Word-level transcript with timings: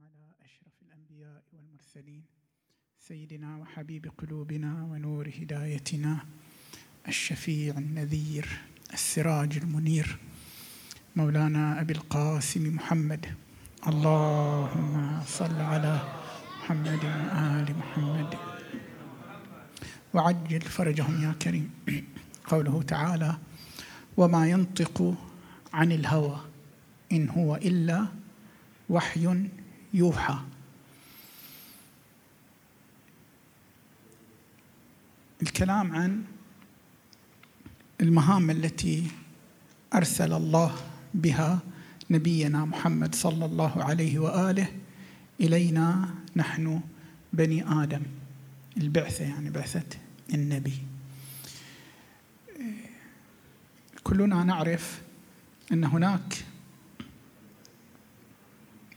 على 0.00 0.34
أشرف 0.44 0.72
الأنبياء 0.82 1.42
والمرسلين 1.52 2.22
سيدنا 2.98 3.56
وحبيب 3.56 4.12
قلوبنا 4.18 4.84
ونور 4.84 5.28
هدايتنا 5.28 6.24
الشفيع 7.08 7.78
النذير 7.78 8.60
السراج 8.92 9.56
المنير 9.56 10.18
مولانا 11.16 11.80
أبي 11.80 11.92
القاسم 11.92 12.74
محمد. 12.74 13.26
اللهم 13.86 15.22
صل 15.26 15.60
على 15.60 16.00
محمد 16.60 17.04
وآل 17.04 17.76
محمد. 17.78 18.34
وعجل 20.14 20.60
فرجهم 20.60 21.22
يا 21.22 21.32
كريم. 21.32 21.70
قوله 22.44 22.82
تعالى 22.82 23.38
وما 24.16 24.48
ينطق 24.48 25.14
عن 25.72 25.92
الهوى 25.92 26.40
إن 27.12 27.28
هو 27.28 27.56
إلا 27.56 28.06
وحي 28.90 29.50
يوحى. 29.94 30.38
الكلام 35.42 35.92
عن 35.92 36.24
المهام 38.00 38.50
التي 38.50 39.10
أرسل 39.94 40.32
الله 40.32 40.76
بها 41.14 41.58
نبينا 42.10 42.64
محمد 42.64 43.14
صلى 43.14 43.44
الله 43.44 43.84
عليه 43.84 44.18
وآله 44.18 44.68
إلينا 45.40 46.14
نحن 46.36 46.80
بني 47.32 47.82
آدم. 47.82 48.02
البعثة 48.76 49.24
يعني 49.24 49.50
بعثة 49.50 49.98
النبي. 50.34 50.78
كلنا 54.04 54.44
نعرف 54.44 55.00
أن 55.72 55.84
هناك 55.84 56.44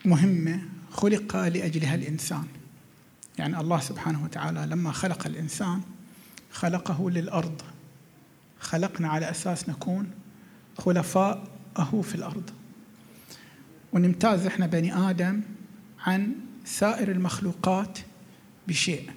مهمة 0.05 0.72
خلق 0.93 1.35
لأجلها 1.35 1.95
الإنسان. 1.95 2.43
يعني 3.37 3.59
الله 3.59 3.79
سبحانه 3.79 4.23
وتعالى 4.23 4.65
لما 4.65 4.91
خلق 4.91 5.27
الإنسان 5.27 5.81
خلقه 6.51 7.09
للأرض. 7.09 7.61
خلقنا 8.59 9.07
على 9.07 9.31
أساس 9.31 9.69
نكون 9.69 10.11
خلفاءه 10.77 12.01
في 12.03 12.15
الأرض. 12.15 12.49
ونمتاز 13.93 14.45
إحنا 14.45 14.67
بني 14.67 15.09
آدم 15.09 15.41
عن 15.99 16.35
سائر 16.65 17.11
المخلوقات 17.11 17.99
بشيء. 18.67 19.09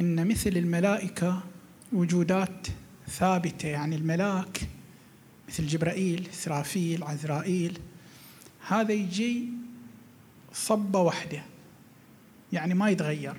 إن 0.00 0.28
مثل 0.28 0.50
الملائكة 0.50 1.42
وجودات 1.92 2.66
ثابتة. 3.08 3.68
يعني 3.68 3.96
الملاك 3.96 4.68
مثل 5.48 5.66
جبرائيل 5.66 6.28
إسرافيل 6.32 7.04
عزرائيل. 7.04 7.78
هذا 8.68 8.92
يجي 8.92 9.59
صبة 10.52 10.98
واحدة. 10.98 11.42
يعني 12.52 12.74
ما 12.74 12.90
يتغير. 12.90 13.36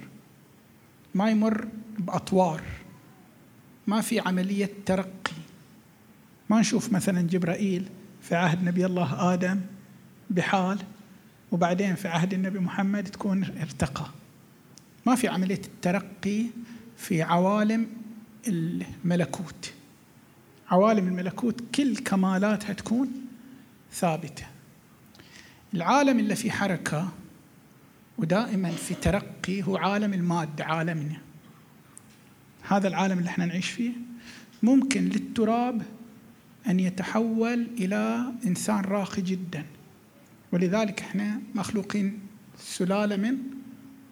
ما 1.16 1.30
يمر 1.30 1.68
بأطوار. 2.00 2.62
ما 3.88 4.02
في 4.02 4.20
عملية 4.20 4.70
ترقي. 4.86 5.42
ما 6.50 6.60
نشوف 6.60 6.94
مثلا 6.94 7.22
جبرائيل 7.22 7.90
في 8.22 8.36
عهد 8.36 8.64
نبي 8.64 8.86
الله 8.86 9.34
آدم 9.34 9.62
بحال 10.30 10.80
وبعدين 11.52 11.96
في 11.96 12.08
عهد 12.08 12.34
النبي 12.34 12.60
محمد 12.60 13.04
تكون 13.04 13.44
ارتقى. 13.44 14.06
ما 15.06 15.16
في 15.16 15.28
عملية 15.28 15.62
الترقي 15.66 16.46
في 16.98 17.22
عوالم 17.22 17.88
الملكوت. 18.48 19.74
عوالم 20.70 21.08
الملكوت 21.08 21.64
كل 21.76 21.98
كمالاتها 21.98 22.74
تكون 22.74 23.12
ثابتة. 23.92 24.46
العالم 25.74 26.20
اللي 26.20 26.36
في 26.36 26.52
حركة 26.52 27.12
ودائما 28.18 28.72
في 28.72 28.94
ترقي 28.94 29.64
هو 29.64 29.78
عالم 29.78 30.14
المادة 30.14 30.66
عالمنا. 30.66 31.18
هذا 32.62 32.88
العالم 32.88 33.18
اللي 33.18 33.30
إحنا 33.30 33.46
نعيش 33.46 33.70
فيه 33.70 33.92
ممكن 34.64 35.02
للتراب 35.04 35.82
أن 36.68 36.80
يتحول 36.80 37.68
إلى 37.78 38.34
إنسان 38.46 38.82
راقي 38.82 39.22
جدا. 39.22 39.66
ولذلك 40.52 41.02
إحنا 41.02 41.42
مخلوقين 41.56 42.20
سلالة 42.58 43.16
من 43.16 43.38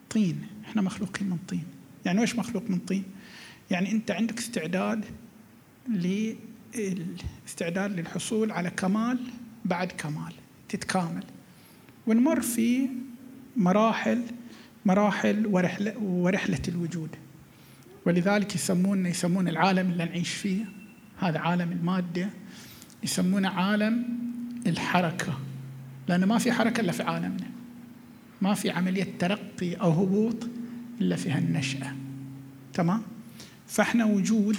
طين. 0.10 0.48
إحنا 0.66 0.82
مخلوقين 0.82 1.30
من 1.30 1.38
طين. 1.48 1.64
يعني 2.06 2.22
وش 2.22 2.36
مخلوق 2.36 2.64
من 2.70 2.80
طين؟ 2.80 3.04
يعني 3.72 3.92
أنت 3.92 4.12
عندك 4.12 4.38
استعداد 4.38 5.06
استعداد 7.48 8.00
للحصول 8.00 8.52
على 8.52 8.70
كمال 8.70 9.20
بعد 9.66 9.92
كمال 9.92 10.34
تتكامل. 10.70 11.24
ونمر 12.10 12.42
في 12.42 12.90
مراحل 13.58 14.24
مراحل 14.86 15.48
ورحلة, 15.48 15.98
ورحلة 15.98 16.62
الوجود. 16.68 17.10
ولذلك 18.06 18.56
يسمون 18.56 19.06
يسمون 19.06 19.48
العالم 19.48 19.92
اللي 19.92 20.06
نعيش 20.06 20.30
فيه 20.30 20.66
هذا 21.20 21.40
عالم 21.40 21.72
المادة 21.72 22.30
يسمونه 23.04 23.50
عالم 23.50 24.06
الحركة. 24.68 25.40
لأنه 26.08 26.26
ما 26.26 26.38
في 26.38 26.52
حركة 26.52 26.82
إلا 26.82 26.92
في 26.92 27.04
عالمنا. 27.04 27.48
ما 28.42 28.54
في 28.54 28.70
عملية 28.70 29.08
ترقي 29.20 29.74
أو 29.74 29.92
هبوط 29.92 30.48
إلا 31.02 31.16
في 31.16 31.32
هالنشأة. 31.32 31.96
تمام؟ 32.74 33.02
فإحنا 33.68 34.06
وجود 34.06 34.58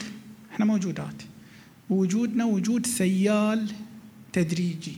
إحنا 0.52 0.64
موجودات. 0.64 1.22
وجودنا 1.90 2.44
وجود 2.44 2.86
سيال 2.86 3.72
تدريجي. 4.32 4.96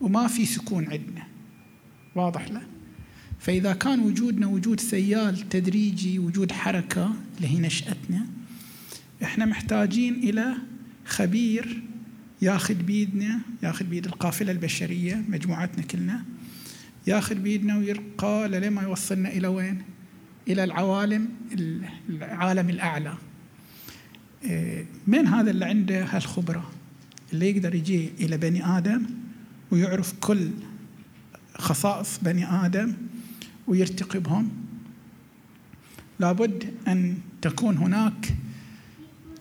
وما 0.00 0.26
في 0.26 0.46
سكون 0.46 0.84
عندنا. 0.84 1.27
واضح 2.18 2.50
له 2.50 2.62
فإذا 3.40 3.72
كان 3.72 4.00
وجودنا 4.00 4.46
وجود 4.46 4.80
سيال 4.80 5.48
تدريجي 5.48 6.18
وجود 6.18 6.52
حركة 6.52 7.14
اللي 7.36 7.48
هي 7.48 7.58
نشأتنا 7.60 8.26
إحنا 9.22 9.44
محتاجين 9.44 10.14
إلى 10.14 10.54
خبير 11.04 11.82
ياخذ 12.42 12.74
بيدنا 12.74 13.40
ياخذ 13.62 13.84
بيد 13.84 14.06
القافلة 14.06 14.52
البشرية 14.52 15.24
مجموعتنا 15.28 15.84
كلنا 15.84 16.24
ياخذ 17.06 17.34
بيدنا 17.34 17.76
ويرقى 17.78 18.48
لما 18.48 18.82
يوصلنا 18.82 19.28
إلى 19.28 19.46
وين؟ 19.48 19.82
إلى 20.48 20.64
العوالم 20.64 21.28
العالم 22.08 22.70
الأعلى. 22.70 23.14
من 25.06 25.26
هذا 25.26 25.50
اللي 25.50 25.64
عنده 25.64 26.04
هالخبرة؟ 26.04 26.70
اللي 27.32 27.50
يقدر 27.50 27.74
يجي 27.74 28.10
إلى 28.20 28.36
بني 28.38 28.66
آدم 28.66 29.02
ويعرف 29.70 30.14
كل 30.20 30.50
خصائص 31.58 32.18
بني 32.22 32.66
آدم 32.66 32.94
ويرتقي 33.66 34.18
بهم 34.18 34.50
لابد 36.20 36.74
أن 36.88 37.18
تكون 37.42 37.76
هناك 37.76 38.34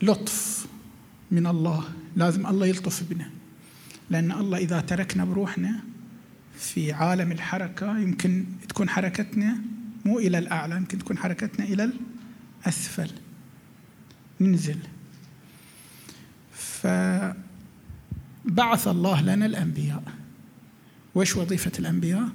لطف 0.01 0.67
من 1.31 1.47
الله. 1.47 1.83
لازم 2.16 2.47
الله 2.47 2.66
يلطف 2.66 3.03
بنا. 3.09 3.29
لأن 4.09 4.31
الله 4.31 4.57
إذا 4.57 4.81
تركنا 4.81 5.25
بروحنا 5.25 5.79
في 6.59 6.91
عالم 6.91 7.31
الحركة 7.31 8.00
يمكن 8.00 8.45
تكون 8.69 8.89
حركتنا 8.89 9.57
مو 10.06 10.19
إلى 10.19 10.38
الأعلى 10.38 10.75
يمكن 10.75 10.97
تكون 10.97 11.17
حركتنا 11.17 11.66
إلى 11.66 11.91
الأسفل. 12.66 13.11
ننزل. 14.41 14.79
فبعث 16.53 17.07
الله 18.88 19.22
لنا 19.22 19.45
الأنبياء. 19.45 20.03
وش 21.17 21.35
وظيفة 21.35 21.72
الأنبياء؟ 21.79 22.29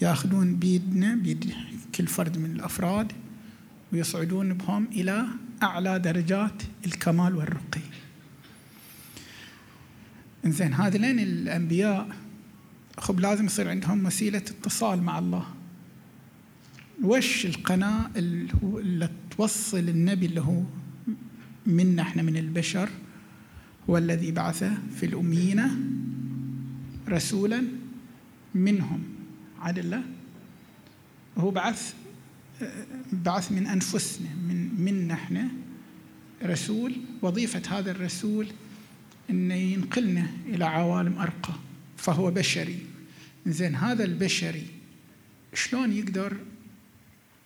ياخذون 0.00 0.56
بيدنا 0.56 1.14
بيد 1.14 1.54
كل 1.94 2.06
فرد 2.06 2.38
من 2.38 2.50
الأفراد 2.50 3.12
ويصعدون 3.92 4.54
بهم 4.54 4.86
إلى 4.92 5.26
أعلى 5.62 5.98
درجات 5.98 6.62
الكمال 6.86 7.36
والرقي. 7.36 7.80
إنزين 10.44 10.74
هذين 10.74 11.18
الأنبياء. 11.18 12.08
خب 12.98 13.20
لازم 13.20 13.46
يصير 13.46 13.68
عندهم 13.68 14.06
وسيلة 14.06 14.38
اتصال 14.38 15.02
مع 15.02 15.18
الله. 15.18 15.46
وش 17.02 17.46
القناة 17.46 18.10
اللي 18.16 19.10
توصل 19.36 19.78
النبي 19.88 20.26
اللي 20.26 20.40
هو 20.40 20.62
منا 21.66 22.02
إحنا 22.02 22.22
من 22.22 22.36
البشر 22.36 22.88
هو 23.90 23.98
الذي 23.98 24.30
بعث 24.30 24.64
في 24.96 25.06
الأميين 25.06 25.62
رسولا 27.08 27.83
منهم. 28.54 29.02
عدل 29.60 30.02
هو 31.38 31.50
بعث 31.50 31.94
بعث 33.12 33.52
من 33.52 33.66
أنفسنا 33.66 34.28
من 34.48 34.70
منا 34.78 35.14
إحنا 35.14 35.48
رسول. 36.42 36.92
وظيفة 37.22 37.78
هذا 37.78 37.90
الرسول 37.90 38.46
أنه 39.30 39.54
ينقلنا 39.54 40.26
إلى 40.46 40.64
عوالم 40.64 41.18
أرقى 41.18 41.54
فهو 41.96 42.30
بشري. 42.30 42.78
زين 43.46 43.74
هذا 43.74 44.04
البشري 44.04 44.66
شلون 45.54 45.92
يقدر 45.92 46.36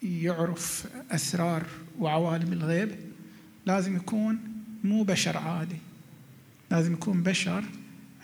يعرف 0.02 0.87
أسرار 1.11 1.66
وعوالم 1.99 2.52
الغيب؟ 2.52 2.90
لازم 3.66 3.96
يكون 3.96 4.38
مو 4.84 5.02
بشر 5.02 5.37
عادي. 5.37 5.76
لازم 6.70 6.93
يكون 6.93 7.22
بشر 7.22 7.64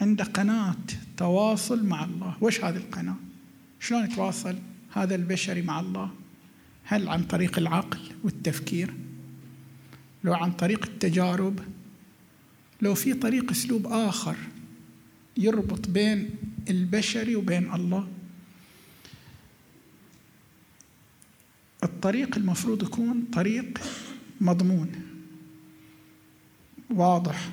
عنده 0.00 0.24
قناة 0.24 0.76
تواصل 1.16 1.86
مع 1.86 2.04
الله. 2.04 2.36
وش 2.40 2.64
هذه 2.64 2.76
القناة؟ 2.76 3.16
شلون 3.80 4.04
يتواصل 4.04 4.56
هذا 4.92 5.14
البشري 5.14 5.62
مع 5.62 5.80
الله؟ 5.80 6.10
هل 6.84 7.08
عن 7.08 7.22
طريق 7.22 7.58
العقل 7.58 7.98
والتفكير؟ 8.24 8.94
لو 10.24 10.34
عن 10.34 10.52
طريق 10.52 10.86
التجارب؟ 10.86 11.60
لو 12.82 12.94
في 12.94 13.14
طريق 13.14 13.50
أسلوب 13.50 13.86
آخر 13.86 14.36
يربط 15.36 15.88
بين 15.88 16.30
البشري 16.70 17.36
وبين 17.36 17.74
الله؟ 17.74 18.08
الطريق 21.82 22.36
المفروض 22.36 22.82
يكون 22.82 23.24
طريق 23.32 23.78
مضمون 24.40 24.92
واضح. 26.90 27.50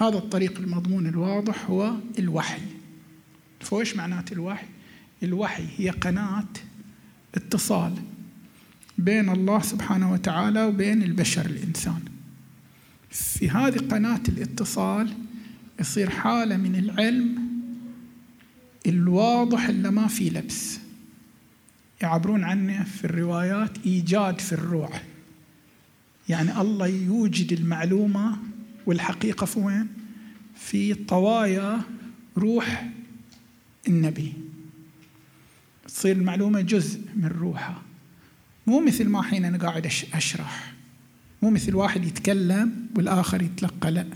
هذا 0.00 0.18
الطريق 0.18 0.58
المضمون 0.58 1.06
الواضح 1.06 1.70
هو 1.70 1.94
الوحي. 2.18 2.60
فوش 3.60 3.96
معنات 3.96 4.32
الوحي؟ 4.32 4.66
الوحي 5.22 5.64
هي 5.76 5.90
قناة 5.90 6.48
اتصال 7.34 7.94
بين 8.98 9.28
الله 9.28 9.62
سبحانه 9.62 10.12
وتعالى 10.12 10.64
وبين 10.64 11.02
البشر 11.02 11.46
الإنسان. 11.46 12.00
في 13.10 13.50
هذه 13.50 13.78
قناة 13.78 14.20
الاتصال 14.28 15.14
يصير 15.80 16.10
حالة 16.10 16.56
من 16.56 16.76
العلم 16.76 17.50
الواضح 18.86 19.68
اللي 19.68 19.90
ما 19.90 20.06
في 20.06 20.30
لبس. 20.30 20.78
يعبرون 22.02 22.44
عنه 22.44 22.84
في 22.84 23.04
الروايات 23.04 23.78
إيجاد 23.86 24.40
في 24.40 24.52
الروح. 24.52 25.04
يعني 26.28 26.60
الله 26.60 26.86
يوجد 26.86 27.52
المعلومة 27.52 28.49
والحقيقة 28.86 29.46
في 29.46 29.58
وين؟ 29.58 29.88
في 30.56 30.94
طوايا 30.94 31.80
روح 32.38 32.90
النبي. 33.88 34.32
تصير 35.86 36.16
المعلومة 36.16 36.60
جزء 36.60 37.00
من 37.16 37.26
روحه 37.26 37.82
مو 38.66 38.80
مثل 38.80 39.08
ما 39.08 39.22
حين 39.22 39.44
أنا 39.44 39.58
قاعد 39.58 39.86
أشرح. 40.14 40.72
مو 41.42 41.50
مثل 41.50 41.74
واحد 41.74 42.04
يتكلم 42.04 42.86
والآخر 42.96 43.42
يتلقى 43.42 43.90
لا. 43.90 44.06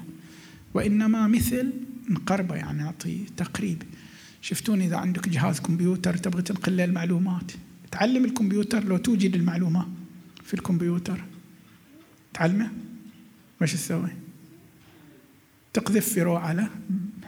وإنما 0.75 1.27
مثل 1.27 1.73
نقربه 2.11 2.55
يعني 2.55 2.79
نعطي 2.79 3.19
تقريب. 3.37 3.83
شفتون 4.41 4.81
إذا 4.81 4.97
عندك 4.97 5.29
جهاز 5.29 5.61
كمبيوتر 5.61 6.17
تبغى 6.17 6.43
تنقل 6.43 6.77
له 6.77 6.85
المعلومات؟ 6.85 7.53
تعلم 7.91 8.25
الكمبيوتر 8.25 8.85
لو 8.85 8.97
توجد 8.97 9.35
المعلومة 9.35 9.89
في 10.45 10.55
الكمبيوتر. 10.55 11.25
تعلمه؟ 12.35 12.71
وش 13.63 13.73
تسوي؟ 13.73 14.24
تقذف 15.75 16.09
في 16.09 16.23
روعة 16.23 16.71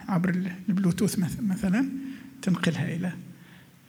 عبر 0.07 0.29
البلوتوث 0.69 1.19
مثلا 1.41 1.89
تنقلها 2.41 2.95
إلى 2.95 3.13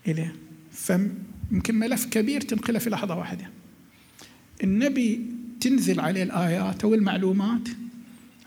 إليه 0.06 0.34
فيمكن 0.72 1.74
ملف 1.74 2.06
كبير 2.06 2.40
تنقله 2.40 2.78
في 2.78 2.90
لحظة 2.90 3.16
واحدة. 3.16 3.50
النبي 4.64 5.26
تنزل 5.60 6.00
عليه 6.00 6.22
الآيات 6.22 6.84
أو 6.84 6.94
المعلومات 6.94 7.68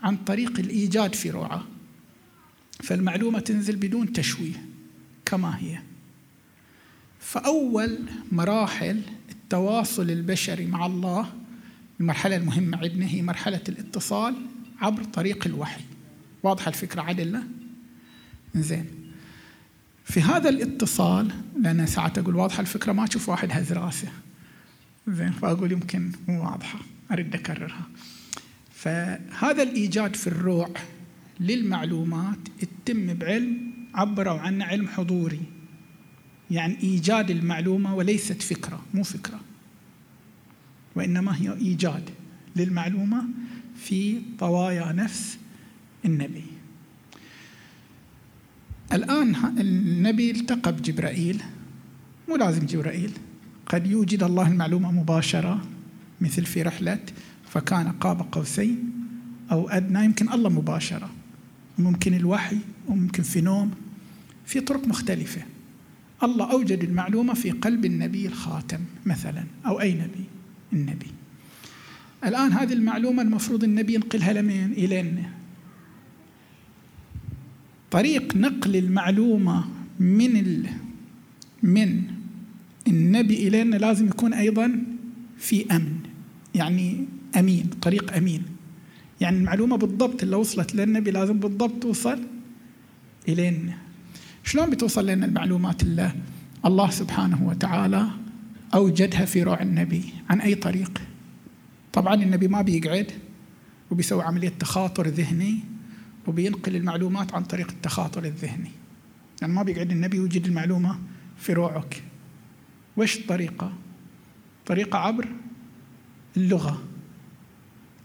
عن 0.02 0.16
طريق 0.16 0.58
الإيجاد 0.58 1.14
في 1.14 1.30
روعة. 1.30 1.66
فالمعلومة 2.82 3.40
تنزل 3.40 3.76
بدون 3.76 4.12
تشويه 4.12 4.66
كما 5.24 5.58
هي. 5.58 5.78
فأول 7.20 7.98
مراحل 8.32 9.00
التواصل 9.30 10.10
البشري 10.10 10.66
مع 10.66 10.86
الله 10.86 11.32
المرحلة 12.00 12.36
المهمة 12.36 12.78
عندنا 12.78 13.06
هي 13.06 13.22
مرحلة 13.22 13.60
الاتصال 13.68 14.34
عبر 14.80 15.04
طريق 15.04 15.46
الوحي. 15.46 15.82
واضحة 16.42 16.68
الفكرة 16.68 17.02
عدلة؟ 17.02 17.42
زين 18.54 18.86
في 20.04 20.20
هذا 20.20 20.48
الاتصال 20.48 21.32
لأن 21.60 21.86
ساعات 21.86 22.18
أقول 22.18 22.36
واضحة 22.36 22.60
الفكرة 22.60 22.92
ما 22.92 23.04
أشوف 23.04 23.28
واحد 23.28 23.48
هز 23.52 23.72
راسه. 23.72 24.08
زين 25.08 25.30
فأقول 25.30 25.72
يمكن 25.72 26.12
مو 26.28 26.44
واضحة 26.44 26.78
أريد 27.12 27.34
أكررها. 27.34 27.86
فهذا 28.74 29.62
الإيجاد 29.62 30.16
في 30.16 30.26
الروع 30.26 30.70
للمعلومات 31.40 32.38
يتم 32.62 33.14
بعلم 33.14 33.72
عبروا 33.94 34.40
عنه 34.40 34.64
علم 34.64 34.88
حضوري. 34.88 35.40
يعني 36.50 36.80
إيجاد 36.82 37.30
المعلومة 37.30 37.94
وليست 37.94 38.42
فكرة 38.42 38.82
مو 38.94 39.02
فكرة. 39.02 39.40
وإنما 40.94 41.36
هي 41.36 41.52
إيجاد 41.52 42.10
للمعلومة 42.56 43.24
في 43.76 44.20
طوايا 44.38 44.92
نفس 44.92 45.38
النبي. 46.04 46.44
الآن 48.92 49.34
النبي 49.60 50.30
التقى 50.30 50.72
بجبرائيل 50.72 51.42
مو 52.28 52.36
لازم 52.36 52.66
جبرائيل. 52.66 53.10
قد 53.66 53.86
يوجد 53.86 54.22
الله 54.22 54.48
المعلومة 54.48 54.92
مباشرة 54.92 55.62
مثل 56.20 56.44
في 56.44 56.62
رحلة 56.62 56.98
فكان 57.48 57.88
قاب 57.88 58.26
قوسين 58.32 58.90
أو 59.52 59.68
أدنى 59.68 60.04
يمكن 60.04 60.32
الله 60.32 60.50
مباشرة. 60.50 61.10
ممكن 61.78 62.14
الوحي 62.14 62.58
وممكن 62.88 63.22
في 63.22 63.40
نوم 63.40 63.70
في 64.46 64.60
طرق 64.60 64.88
مختلفة. 64.88 65.42
الله 66.22 66.52
أوجد 66.52 66.84
المعلومة 66.84 67.34
في 67.34 67.50
قلب 67.50 67.84
النبي 67.84 68.26
الخاتم 68.26 68.80
مثلا 69.06 69.44
أو 69.66 69.80
أي 69.80 69.94
نبي 69.94 70.24
النبي. 70.72 71.06
الآن 72.24 72.52
هذه 72.52 72.72
المعلومة 72.72 73.22
المفروض 73.22 73.64
النبي 73.64 73.94
ينقلها 73.94 74.32
لمين؟ 74.32 74.72
إلينا. 74.72 75.41
طريق 77.92 78.36
نقل 78.36 78.76
المعلومة 78.76 79.64
من 80.00 80.36
ال... 80.36 80.66
من 81.62 82.02
النبي 82.88 83.48
إلينا 83.48 83.76
لازم 83.76 84.06
يكون 84.06 84.34
أيضا 84.34 84.84
في 85.38 85.76
أمن 85.76 85.96
يعني 86.54 87.06
أمين 87.36 87.70
طريق 87.82 88.16
أمين. 88.16 88.42
يعني 89.20 89.36
المعلومة 89.36 89.76
بالضبط 89.76 90.22
اللي 90.22 90.36
وصلت 90.36 90.74
للنبي 90.74 91.10
لازم 91.10 91.38
بالضبط 91.38 91.82
توصل 91.82 92.18
إلينا. 93.28 93.74
شلون 94.44 94.70
بتوصل 94.70 95.06
لنا 95.06 95.26
المعلومات 95.26 95.82
اللي 95.82 96.12
الله 96.64 96.90
سبحانه 96.90 97.48
وتعالى 97.48 98.08
أوجدها 98.74 99.24
في 99.24 99.42
روع 99.42 99.62
النبي؟ 99.62 100.04
عن 100.30 100.40
أي 100.40 100.54
طريق؟ 100.54 101.02
طبعا 101.92 102.14
النبي 102.14 102.48
ما 102.48 102.62
بيقعد 102.62 103.12
وبيسوي 103.90 104.22
عملية 104.22 104.52
تخاطر 104.58 105.08
ذهني. 105.08 105.71
وبينقل 106.26 106.76
المعلومات 106.76 107.34
عن 107.34 107.44
طريق 107.44 107.70
التخاطر 107.70 108.24
الذهني. 108.24 108.70
يعني 109.40 109.52
ما 109.52 109.62
بيقعد 109.62 109.90
النبي 109.90 110.16
يوجد 110.16 110.46
المعلومة 110.46 110.98
في 111.38 111.52
روعك. 111.52 112.02
وش 112.96 113.16
الطريقة؟ 113.16 113.72
طريقة 114.66 114.98
عبر 114.98 115.28
اللغة. 116.36 116.82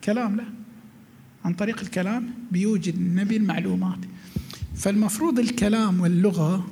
كلام 0.04 0.36
لا. 0.36 0.46
عن 1.46 1.54
طريق 1.54 1.80
الكلام 1.80 2.34
بيوجد 2.52 2.96
النبي 2.96 3.38
المعلومات. 3.38 4.00
فالمفروض 4.76 5.40
الكلام 5.40 6.02
واللغة 6.02 6.68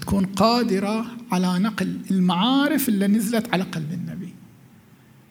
تكون 0.00 0.24
قادرة 0.24 1.06
على 1.32 1.58
نقل 1.58 2.00
المعارف 2.10 2.88
اللي 2.88 3.06
نزلت 3.06 3.54
على 3.54 3.62
قلب 3.62 3.92
النبي. 3.92 4.34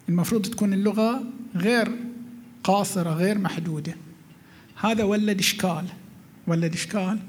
المفروض 0.09 0.41
تكون 0.41 0.73
اللغة 0.73 1.23
غير 1.55 1.91
قاصرة 2.63 3.09
غير 3.09 3.37
محدودة. 3.37 3.95
هذا 4.81 5.03
ولد 5.03 5.39
إشكال. 5.39 5.85
ولد 6.47 6.73
إشكال 6.73 7.19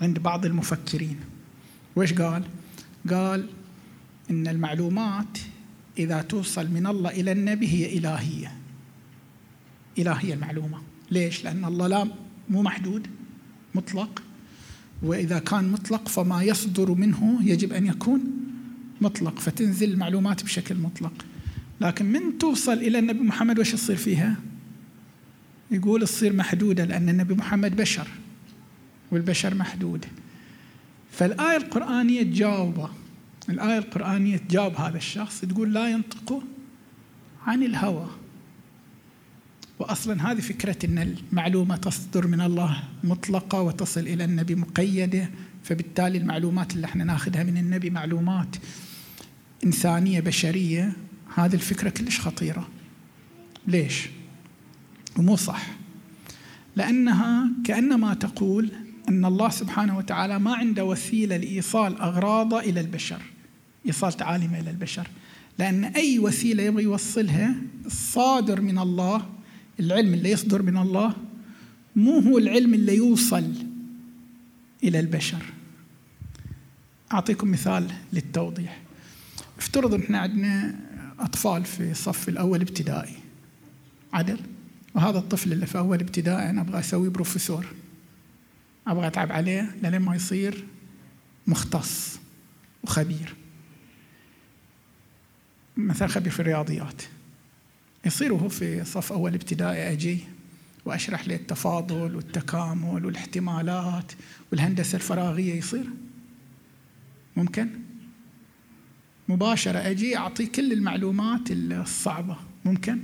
عند 0.00 0.18
بعض 0.18 0.46
المفكرين. 0.46 1.16
وإيش 1.96 2.12
قال؟ 2.12 2.42
قال 3.10 3.48
إن 4.30 4.48
المعلومات 4.48 5.38
إذا 5.98 6.22
توصل 6.22 6.70
من 6.70 6.86
الله 6.86 7.10
إلى 7.10 7.32
النبي 7.32 7.68
هي 7.68 7.98
إلهية. 7.98 8.52
إلهية 9.98 10.34
المعلومة. 10.34 10.78
ليش؟ 11.10 11.44
لأن 11.44 11.64
الله 11.64 11.86
لا 11.86 12.08
مو 12.48 12.62
محدود 12.62 13.06
مطلق. 13.74 14.22
وإذا 15.02 15.38
كان 15.38 15.68
مطلق 15.68 16.08
فما 16.08 16.42
يصدر 16.42 16.92
منه 16.92 17.38
يجب 17.42 17.72
أن 17.72 17.86
يكون 17.86 18.20
مطلق 19.00 19.38
فتنزل 19.38 19.92
المعلومات 19.92 20.44
بشكل 20.44 20.74
مطلق. 20.74 21.12
لكن 21.80 22.06
من 22.06 22.38
توصل 22.38 22.72
إلى 22.72 22.98
النبي 22.98 23.20
محمد 23.20 23.58
وش 23.58 23.72
يصير 23.74 23.96
فيها؟ 23.96 24.36
يقول 25.70 26.06
تصير 26.06 26.32
محدودة 26.32 26.84
لأن 26.84 27.08
النبي 27.08 27.34
محمد 27.34 27.76
بشر 27.76 28.08
والبشر 29.10 29.54
محدود. 29.54 30.06
فالآية 31.12 31.56
القرآنية 31.56 32.22
تجاوبه. 32.22 32.90
الآية 33.48 33.78
القرآنية 33.78 34.36
تجاوب 34.36 34.74
هذا 34.74 34.96
الشخص 34.96 35.40
تقول 35.40 35.74
لا 35.74 35.90
ينطق 35.90 36.42
عن 37.46 37.62
الهوى. 37.62 38.06
واصلا 39.78 40.32
هذه 40.32 40.40
فكرة 40.40 40.76
إن 40.86 40.98
المعلومة 40.98 41.76
تصدر 41.76 42.26
من 42.26 42.40
الله 42.40 42.82
مطلقة 43.04 43.62
وتصل 43.62 44.00
إلى 44.00 44.24
النبي 44.24 44.54
مقيدة 44.54 45.30
فبالتالي 45.64 46.18
المعلومات 46.18 46.72
اللي 46.72 46.84
إحنا 46.84 47.04
ناخذها 47.04 47.42
من 47.42 47.56
النبي 47.56 47.90
معلومات 47.90 48.56
إنسانية 49.64 50.20
بشرية. 50.20 50.92
هذه 51.34 51.54
الفكرة 51.54 51.90
كلش 51.90 52.20
خطيرة. 52.20 52.68
ليش؟ 53.66 54.08
ومو 55.18 55.36
صح. 55.36 55.66
لأنها 56.76 57.50
كأنما 57.64 58.14
تقول 58.14 58.70
أن 59.08 59.24
الله 59.24 59.48
سبحانه 59.48 59.98
وتعالى 59.98 60.38
ما 60.38 60.54
عنده 60.54 60.84
وسيلة 60.84 61.36
لإيصال 61.36 62.00
أغراضه 62.00 62.60
إلى 62.60 62.80
البشر 62.80 63.22
إيصال 63.86 64.12
تعاليمه 64.12 64.60
إلى 64.60 64.70
البشر. 64.70 65.08
لأن 65.58 65.84
أي 65.84 66.18
وسيلة 66.18 66.62
يبغى 66.62 66.82
يوصلها 66.82 67.54
الصادر 67.86 68.60
من 68.60 68.78
الله 68.78 69.28
العلم 69.80 70.14
اللي 70.14 70.30
يصدر 70.30 70.62
من 70.62 70.76
الله 70.76 71.14
مو 71.96 72.18
هو 72.18 72.38
العلم 72.38 72.74
اللي 72.74 72.96
يوصل 72.96 73.52
إلى 74.84 75.00
البشر. 75.00 75.42
أعطيكم 77.12 77.50
مثال 77.50 77.90
للتوضيح. 78.12 78.80
افترض 79.58 79.94
ان 79.94 80.02
إحنا 80.02 80.18
عندنا 80.18 80.74
أطفال 81.20 81.64
في 81.64 81.90
الصف 81.90 82.28
الأول 82.28 82.60
ابتدائي. 82.60 83.14
عدل؟ 84.12 84.38
وهذا 84.94 85.18
الطفل 85.18 85.52
اللي 85.52 85.66
في 85.66 85.78
أول 85.78 86.00
ابتدائي 86.00 86.50
أنا 86.50 86.60
أبغى 86.60 86.78
اسويه 86.78 87.08
بروفيسور. 87.08 87.66
أبغى 88.86 89.06
أتعب 89.06 89.32
عليه 89.32 89.76
لين 89.82 89.98
ما 89.98 90.16
يصير 90.16 90.64
مختص 91.46 92.18
وخبير. 92.84 93.34
مثلا 95.76 96.08
خبير 96.08 96.32
في 96.32 96.40
الرياضيات. 96.40 97.02
يصير 98.04 98.32
وهو 98.32 98.48
في 98.48 98.84
صف 98.84 99.12
أول 99.12 99.34
ابتدائي 99.34 99.92
أجي 99.92 100.18
وأشرح 100.84 101.28
له 101.28 101.34
التفاضل 101.34 102.16
والتكامل 102.16 103.04
والاحتمالات 103.06 104.12
والهندسة 104.52 104.96
الفراغية 104.96 105.54
يصير؟ 105.54 105.86
ممكن. 107.36 107.68
مباشرة 109.28 109.78
أجي 109.78 110.16
أعطيه 110.16 110.46
كل 110.46 110.72
المعلومات 110.72 111.50
الصعبة. 111.50 112.36
ممكن. 112.64 113.00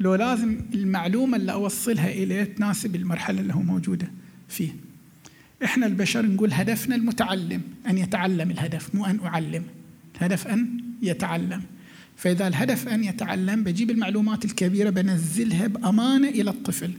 لو 0.00 0.14
لازم 0.14 0.60
المعلومة 0.74 1.36
اللي 1.36 1.52
أوصلها 1.52 2.10
إليه 2.10 2.44
تناسب 2.44 2.96
المرحلة 2.96 3.40
اللي 3.40 3.54
هو 3.54 3.62
موجودة 3.62 4.10
فيه. 4.48 4.68
إحنا 5.64 5.86
البشر 5.86 6.26
نقول 6.26 6.52
هدفنا 6.52 6.94
المتعلم 6.96 7.62
أن 7.88 7.98
يتعلم 7.98 8.50
الهدف 8.50 8.94
مو 8.94 9.06
أن 9.06 9.20
أعلم. 9.20 9.64
الهدف 10.16 10.46
أن 10.48 10.80
يتعلم. 11.02 11.62
فإذا 12.16 12.48
الهدف 12.48 12.88
أن 12.88 13.04
يتعلم 13.04 13.64
بجيب 13.64 13.90
المعلومات 13.90 14.44
الكبيرة 14.44 14.90
بنزلها 14.90 15.66
بأمانة 15.66 16.28
إلى 16.28 16.50
الطفل. 16.50 16.90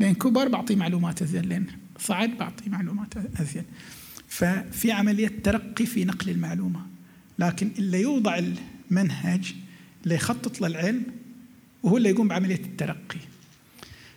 لأن 0.00 0.14
كبر 0.14 0.48
بعطيه 0.48 0.76
معلومات 0.76 1.22
أزين 1.22 1.42
لأن 1.42 1.66
صعد 1.98 2.30
بعطيه 2.38 2.70
معلومات 2.70 3.14
أزين. 3.40 3.64
ففي 4.28 4.92
عملية 4.92 5.32
ترقي 5.44 5.86
في 5.86 6.04
نقل 6.04 6.30
المعلومة. 6.30 6.80
لكن 7.38 7.70
اللي 7.78 8.00
يوضع 8.00 8.40
المنهج 8.90 9.54
اللي 10.04 10.14
يخطط 10.14 10.60
للعلم 10.60 11.02
وهو 11.84 11.96
اللي 11.96 12.10
يقوم 12.10 12.28
بعملية 12.28 12.64
الترقي. 12.64 13.20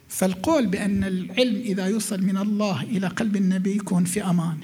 فالقول 0.10 0.68
بأن 0.68 1.04
العلم 1.04 1.56
إذا 1.56 1.86
يوصل 1.86 2.24
من 2.24 2.38
الله 2.38 2.84
إلى 2.84 3.08
قلب 3.08 3.36
النبي 3.36 3.76
يكون 3.76 4.04
في 4.04 4.24
أمان 4.24 4.58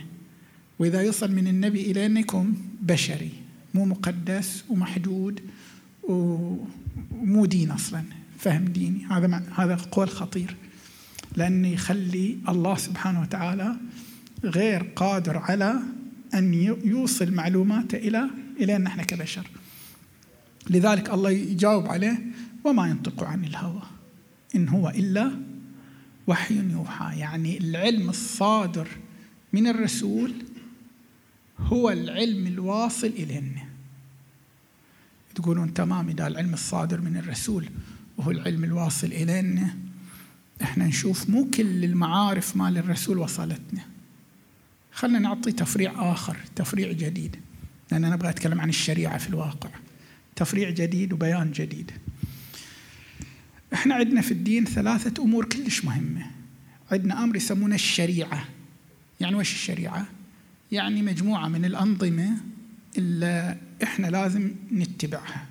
وإذا 0.80 1.02
يوصل 1.02 1.32
من 1.32 1.48
النبي 1.48 1.92
إلى 1.92 2.06
أن 2.06 2.18
يكون 2.18 2.54
بشري 2.82 3.32
مو 3.74 3.86
مقدس 3.86 4.64
ومحدود 4.70 5.40
ومو 6.04 7.46
دين 7.46 7.72
أصلا 7.72 8.04
فهم 8.40 8.66
ديني. 8.66 9.06
هذا 9.06 9.44
هذا 9.56 9.76
قول 9.76 10.10
خطير 10.10 10.56
لأنه 11.36 11.68
يخلي 11.68 12.38
الله 12.50 12.78
سبحانه 12.78 13.22
وتعالى 13.22 13.76
غير 14.44 14.84
قادر 14.96 15.38
على 15.38 15.80
أن 16.34 16.54
يوصل 16.84 17.32
معلوماته 17.32 17.96
إلى 17.96 18.30
إلى 18.60 18.78
نحن 18.78 19.02
كبشر. 19.02 19.48
لذلك 20.70 21.10
الله 21.10 21.30
يجاوب 21.30 21.88
عليه 21.88 22.22
وما 22.64 22.88
ينطق 22.88 23.24
عن 23.24 23.46
الهوى. 23.46 23.82
إن 24.56 24.70
هو 24.70 24.90
إلا 24.90 25.32
وحي 26.28 26.72
يوحى. 26.72 27.20
يعني 27.20 27.58
العلم 27.58 28.10
الصادر 28.10 28.88
من 29.54 29.68
الرسول 29.68 30.34
هو 31.60 31.90
العلم 31.90 32.48
الواصل 32.48 33.08
إلينا. 33.08 33.64
تقولون 35.36 35.74
تمام 35.74 36.10
إذا 36.10 36.28
العلم 36.28 36.54
الصادر 36.54 37.02
من 37.02 37.18
الرسول 37.18 37.70
وهو 38.18 38.32
العلم 38.32 38.64
الواصل 38.64 39.08
إلينا 39.08 39.76
إحنا 40.62 40.88
نشوف 40.88 41.30
مو 41.30 41.50
كل 41.50 41.84
المعارف 41.84 42.56
مال 42.56 42.78
الرسول 42.78 43.18
وصلتنا. 43.18 43.82
خلنا 44.92 45.20
نعطي 45.20 45.52
تفريع 45.52 46.12
آخر 46.12 46.38
تفريع 46.56 46.92
جديد. 46.92 47.36
لأن 47.92 48.06
أنا 48.06 48.16
أبغى 48.16 48.30
أتكلم 48.30 48.62
عن 48.62 48.70
الشريعة 48.70 49.18
في 49.18 49.30
الواقع. 49.30 49.70
تفريع 50.36 50.70
جديد 50.70 51.14
وبيان 51.14 51.52
جديد. 51.52 51.92
إحنا 53.74 53.96
عندنا 53.96 54.22
في 54.22 54.32
الدين 54.32 54.66
ثلاثة 54.66 55.24
أمور 55.24 55.46
كلش 55.46 55.86
مهمة. 55.86 56.32
عندنا 56.92 57.24
أمر 57.24 57.36
يسمونه 57.36 57.76
الشريعة. 57.76 58.46
يعني 59.20 59.36
وش 59.36 59.54
الشريعة؟ 59.54 60.08
يعني 60.72 61.02
مجموعة 61.02 61.48
من 61.48 61.66
الأنظمة 61.66 62.38
اللي 62.98 63.58
إحنا 63.84 64.08
لازم 64.08 64.52
نتبعها. 64.72 65.48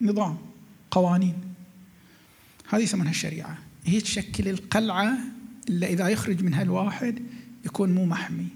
نظام 0.00 0.38
قوانين. 0.90 1.34
هذه 2.68 2.82
يسمونها 2.82 3.10
الشريعة. 3.10 3.58
هي 3.84 4.00
تشكل 4.00 4.48
القلعة 4.48 5.18
اللي 5.68 5.86
إذا 5.86 6.08
يخرج 6.08 6.42
منها 6.42 6.62
الواحد 6.62 7.22
يكون 7.64 7.92
مو 7.92 8.06
محمي. 8.06 8.48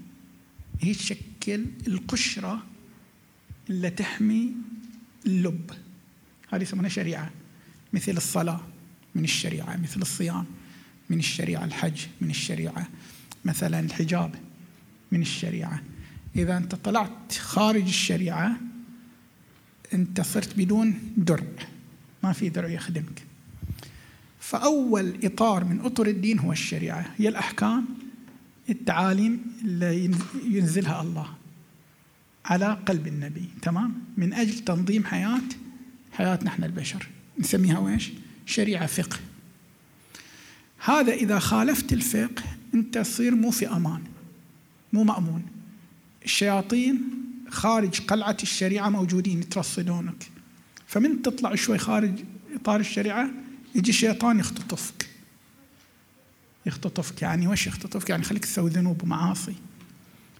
هي 0.81 0.93
تشكل 0.93 1.65
القشرة 1.87 2.63
اللي 3.69 3.89
تحمي 3.89 4.51
اللب. 5.25 5.71
هذه 6.51 6.61
يسمونها 6.61 6.89
شريعة. 6.89 7.31
مثل 7.93 8.11
الصلاة. 8.11 8.61
من 9.17 9.23
الشريعة 9.23 9.77
مثل 9.77 10.01
الصيام 10.01 10.45
من 11.09 11.19
الشريعة 11.19 11.65
الحج 11.65 12.05
من 12.21 12.29
الشريعة 12.29 12.87
مثلا 13.45 13.79
الحجاب 13.79 14.35
من 15.11 15.21
الشريعة. 15.21 15.81
إذا 16.35 16.57
أنت 16.57 16.75
طلعت 16.75 17.31
خارج 17.37 17.87
الشريعة 17.87 18.57
أنت 19.93 20.21
صرت 20.21 20.57
بدون 20.57 21.13
درع 21.17 21.45
ما 22.23 22.33
في 22.33 22.49
درع 22.49 22.69
يخدمك. 22.69 23.23
فأول 24.39 25.19
إطار 25.23 25.63
من 25.63 25.79
أطر 25.79 26.07
الدين 26.07 26.39
هو 26.39 26.51
الشريعة 26.51 27.05
هي 27.17 27.27
الأحكام 27.29 27.85
التعاليم 28.69 29.41
اللي 29.61 30.11
ينزلها 30.43 31.01
الله 31.01 31.33
على 32.45 32.77
قلب 32.85 33.07
النبي 33.07 33.49
تمام؟ 33.61 33.93
من 34.17 34.33
أجل 34.33 34.59
تنظيم 34.59 35.03
حياة 35.03 35.41
حياتنا 36.11 36.49
إحنا 36.49 36.65
البشر. 36.65 37.07
نسميها 37.39 37.79
ويش 37.79 38.11
شريعة 38.47 38.85
فقه. 38.85 39.17
هذا 40.79 41.13
إذا 41.13 41.39
خالفت 41.39 41.93
الفقه 41.93 42.43
أنت 42.73 42.97
تصير 42.97 43.35
مو 43.35 43.51
في 43.51 43.67
أمان 43.67 44.03
مو 44.93 45.03
مأمون. 45.03 45.45
الشياطين 46.25 47.01
خارج 47.49 48.01
قلعة 48.01 48.37
الشريعة 48.43 48.89
موجودين 48.89 49.39
يترصدونك. 49.39 50.29
فمن 50.87 51.21
تطلع 51.21 51.55
شوي 51.55 51.77
خارج 51.77 52.19
إطار 52.55 52.79
الشريعة 52.79 53.29
يجي 53.75 53.89
الشيطان 53.89 54.39
يختطفك. 54.39 55.09
يختطفك. 56.65 57.21
يعني 57.21 57.47
وش 57.47 57.67
يختطفك؟ 57.67 58.09
يعني 58.09 58.23
خليك 58.23 58.45
تسوي 58.45 58.69
ذنوب 58.69 59.03
ومعاصي. 59.03 59.55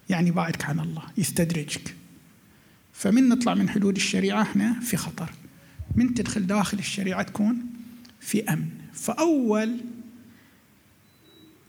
يعني 0.08 0.30
بعدك 0.30 0.64
عن 0.64 0.80
الله 0.80 1.02
يستدرجك. 1.18 1.94
فمن 2.92 3.28
نطلع 3.28 3.54
من 3.54 3.68
حدود 3.68 3.96
الشريعة 3.96 4.42
إحنا 4.42 4.80
في 4.80 4.96
خطر. 4.96 5.30
من 5.96 6.14
تدخل 6.14 6.46
داخل 6.46 6.78
الشريعة 6.78 7.22
تكون 7.22 7.77
في 8.20 8.52
أمن. 8.52 8.70
فأول 8.92 9.80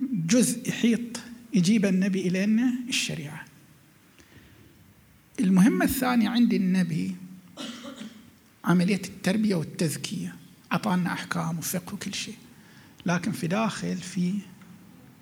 جزء 0.01 0.69
يحيط 0.69 1.19
يجيب 1.53 1.85
النبي 1.85 2.27
إلينا 2.27 2.73
الشريعة. 2.87 3.45
المهمة 5.39 5.85
الثانية 5.85 6.29
عند 6.29 6.53
النبي 6.53 7.15
عملية 8.65 9.01
التربية 9.05 9.55
والتزكية. 9.55 10.35
أعطانا 10.71 11.13
أحكام 11.13 11.57
وفقه 11.57 11.93
وكل 11.93 12.13
شيء. 12.13 12.37
لكن 13.05 13.31
في 13.31 13.47
داخل 13.47 13.97
في 13.97 14.33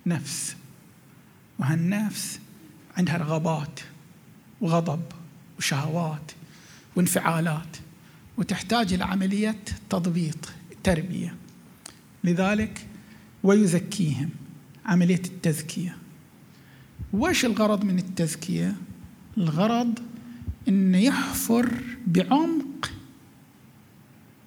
نفس. 0.06 0.56
وهالنفس 1.60 2.40
عندها 2.98 3.18
رغبات 3.18 3.80
وغضب 4.62 5.02
وشهوات 5.58 6.32
وانفعالات. 6.96 7.78
وتحتاج 8.38 8.94
إلى 8.94 9.04
عملية 9.04 9.60
تضبيط. 9.90 10.54
تربية 10.84 11.36
لذلك 12.24 12.88
ويزكيهم. 13.44 14.30
عملية 14.86 15.22
التزكية. 15.26 15.98
وش 17.14 17.46
الغرض 17.46 17.84
من 17.84 18.00
التزكية؟ 18.00 18.76
الغرض 19.38 20.00
أنه 20.68 20.98
يحفر 20.98 21.70
بعمق 22.08 22.92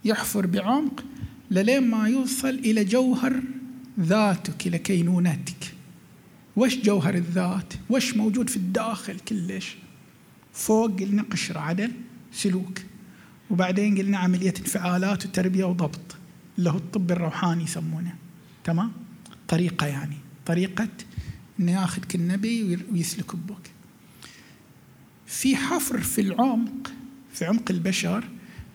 يحفر 0.05 0.47
بعمق 0.47 1.05
للين 1.51 1.91
ما 1.91 2.09
يوصل 2.09 2.49
إلى 2.49 2.85
جوهر 2.85 3.41
ذاتك 4.01 4.67
إلى 4.67 4.79
كينونتك. 4.79 5.75
وش 6.57 6.77
جوهر 6.77 7.15
الذات؟ 7.15 7.75
وش 7.91 8.15
موجود 8.17 8.51
في 8.51 8.57
الداخل 8.57 9.19
كلش؟ 9.19 9.77
فوق 10.53 11.01
قلنا 11.01 11.23
قشرة 11.23 11.61
عدل 11.61 11.93
سلوك. 12.33 12.79
وبعدين 13.51 13.99
قلنا 13.99 14.19
عملية 14.19 14.55
انفعالات 14.61 15.27
وتربية 15.27 15.65
وضبط. 15.65 16.17
اللي 16.61 16.71
هو 16.71 16.76
الطب 16.76 17.11
الروحاني 17.11 17.64
يسمونه 17.64 18.14
تمام؟ 18.64 18.93
طريقة 19.49 19.87
يعني 19.87 20.17
طريقة 20.47 20.88
إنه 21.61 21.73
ياخذ 21.73 22.02
النبي 22.14 22.79
ويسلك 22.93 23.37
بك 23.37 23.71
في 25.26 25.57
حفر 25.57 26.00
في 26.00 26.21
العمق 26.21 26.93
في 27.33 27.45
عمق 27.45 27.71
البشر 27.71 28.25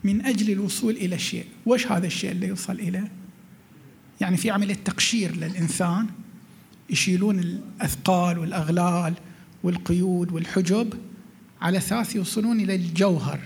من 0.03 0.25
أجل 0.25 0.51
الوصول 0.51 0.93
إلى 0.93 1.19
شيء، 1.19 1.45
وش 1.65 1.87
هذا 1.87 2.07
الشيء 2.07 2.31
اللي 2.31 2.47
يوصل 2.47 2.73
اليه؟ 2.73 3.11
يعني 4.21 4.37
في 4.37 4.49
عملية 4.51 4.73
تقشير 4.73 5.35
للإنسان 5.35 6.07
يشيلون 6.89 7.39
الأثقال 7.39 8.39
والأغلال 8.39 9.13
والقيود 9.63 10.31
والحجب 10.31 10.93
على 11.61 11.77
أساس 11.77 12.15
يوصلون 12.15 12.59
إلى 12.59 12.75
الجوهر 12.75 13.39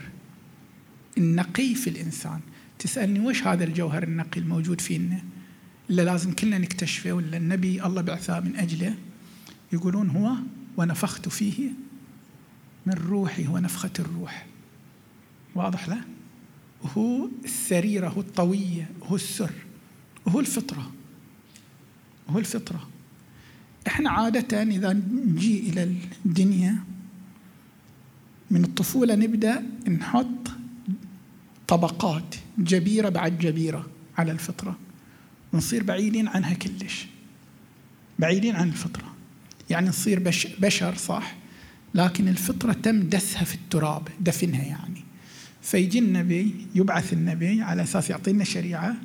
النقي 1.18 1.76
في 1.76 1.90
الإنسان. 1.90 2.40
تسألني 2.80 3.20
وش 3.20 3.44
هذا 3.44 3.64
الجوهر 3.64 4.04
النقي 4.04 4.40
الموجود 4.40 4.82
فينا؟ 4.82 5.22
اللي 5.90 6.04
لازم 6.04 6.32
كلنا 6.32 6.58
نكتشفه 6.58 7.12
ولا 7.12 7.38
النبي 7.38 7.86
الله 7.86 8.02
بعثه 8.02 8.40
من 8.40 8.56
أجله 8.56 8.96
يقولون 9.74 10.10
هو 10.10 10.36
ونفخت 10.78 11.30
فيه 11.30 11.70
من 12.86 12.94
روحي 12.94 13.48
هو 13.48 13.58
نفخة 13.58 13.92
الروح. 14.00 14.46
واضح 15.56 15.90
له 15.90 16.02
هو 16.98 17.30
السريرة 17.46 18.10
هو 18.10 18.22
الطوية 18.22 18.90
هو 19.04 19.16
السر 19.16 19.52
هو 20.28 20.40
الفطرة 20.40 20.92
هو 22.30 22.40
الفطرة. 22.40 22.90
إحنا 23.88 24.10
عادة 24.10 24.64
إذا 24.64 24.94
نجي 24.94 25.60
إلى 25.60 25.96
الدنيا 26.26 26.76
من 28.52 28.64
الطفولة 28.64 29.16
نبدأ 29.16 29.64
نحط 29.88 30.59
طبقات 31.70 32.36
جبيرة 32.58 33.10
بعد 33.10 33.38
جبيرة 33.38 33.86
على 34.18 34.32
الفطرة. 34.32 34.78
ونصير 35.54 35.84
بعيدين 35.84 36.28
عنها 36.28 36.54
كلش. 36.54 37.08
بعيدين 38.20 38.56
عن 38.56 38.68
الفطرة. 38.68 39.14
يعني 39.70 39.90
نصير 39.90 40.20
بشر 40.60 40.96
صح؟ 40.96 41.36
لكن 41.96 42.28
الفطرة 42.28 42.74
تم 42.74 43.00
دسها 43.00 43.44
في 43.44 43.56
التراب 43.56 44.08
دفنها 44.20 44.64
يعني. 44.64 45.04
فيجي 45.62 46.00
النبي 46.00 46.68
يبعث 46.76 47.14
النبي 47.14 47.62
على 47.62 47.84
أساس 47.84 48.10
يعطينا 48.10 48.44
شريعة 48.44 48.96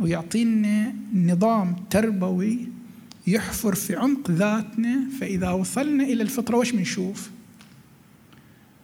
ويعطينا 0.00 0.94
نظام 1.14 1.76
تربوي 1.90 2.68
يحفر 3.26 3.74
في 3.74 3.96
عمق 3.96 4.30
ذاتنا. 4.30 5.08
فإذا 5.20 5.50
وصلنا 5.50 6.04
إلى 6.04 6.22
الفطرة 6.22 6.56
وش 6.56 6.70
بنشوف؟ 6.70 7.30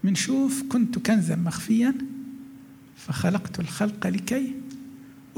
بنشوف 0.04 0.62
كنت 0.68 0.98
كنزا 0.98 1.36
مخفيا 1.36 1.94
فخلقت 3.06 3.60
الخلق 3.60 4.06
لكي 4.06 4.54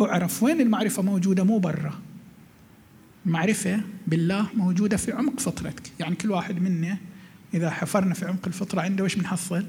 أعرف 0.00 0.42
وين 0.42 0.60
المعرفة 0.60 1.02
موجودة 1.02 1.44
مو 1.44 1.58
برا 1.58 1.98
المعرفة 3.26 3.80
بالله 4.06 4.46
موجودة 4.54 4.96
في 4.96 5.12
عمق 5.12 5.40
فطرتك 5.40 5.92
يعني 6.00 6.14
كل 6.14 6.30
واحد 6.30 6.62
منا 6.62 6.98
إذا 7.54 7.70
حفرنا 7.70 8.14
في 8.14 8.26
عمق 8.26 8.46
الفطرة 8.46 8.80
عنده 8.80 9.04
وش 9.04 9.14
بنحصل؟ 9.14 9.66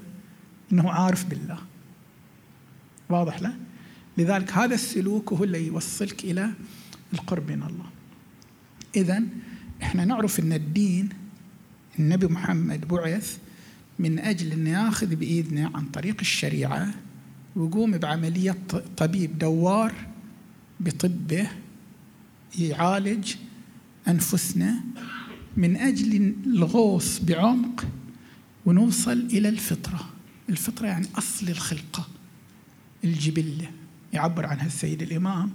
أنه 0.71 0.91
عارف 0.91 1.25
بالله 1.25 1.57
واضح 3.09 3.41
له؟ 3.41 3.53
لذلك 4.17 4.51
هذا 4.51 4.75
السلوك 4.75 5.33
هو 5.33 5.43
اللي 5.43 5.67
يوصلك 5.67 6.23
إلى 6.23 6.51
القرب 7.13 7.51
من 7.51 7.63
الله 7.63 7.85
إذا 8.95 9.23
إحنا 9.83 10.05
نعرف 10.05 10.39
أن 10.39 10.53
الدين 10.53 11.09
النبي 11.99 12.27
محمد 12.27 12.87
بعث 12.87 13.37
من 13.99 14.19
أجل 14.19 14.51
أن 14.51 14.67
ياخذ 14.67 15.15
بإذنه 15.15 15.71
عن 15.75 15.85
طريق 15.85 16.15
الشريعة 16.19 16.93
ويقوم 17.55 17.97
بعملية 17.97 18.57
طبيب 18.97 19.39
دوار 19.39 19.93
بطبه 20.79 21.47
يعالج 22.59 23.35
أنفسنا 24.07 24.83
من 25.57 25.77
أجل 25.77 26.35
الغوص 26.45 27.19
بعمق 27.19 27.85
ونوصل 28.65 29.19
إلى 29.19 29.49
الفطرة. 29.49 30.09
الفطرة 30.49 30.87
يعني 30.87 31.07
أصل 31.15 31.49
الخلقة 31.49 32.07
الجبلة. 33.03 33.71
يعبر 34.13 34.45
عنها 34.45 34.65
السيد 34.65 35.01
الإمام 35.01 35.51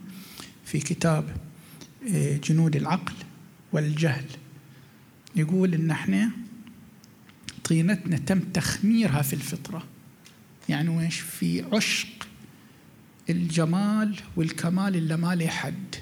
في 0.64 0.79
كتاب 0.79 1.37
آه، 2.14 2.37
جنود 2.37 2.77
العقل 2.77 3.14
والجهل. 3.73 4.25
يقول 5.37 5.75
إن 5.75 5.90
إحنا 5.90 6.31
طينتنا 7.64 8.18
تم 8.18 8.40
تخميرها 8.40 9.23
في 9.23 9.33
الفطرة. 9.33 9.83
يعني 10.68 10.88
ويش 10.88 11.20
في 11.20 11.64
عشق 11.72 12.28
الجمال 13.31 14.16
والكمال 14.37 14.96
اللي 14.96 15.16
ما 15.16 15.35
له 15.35 15.46
حد. 15.46 15.94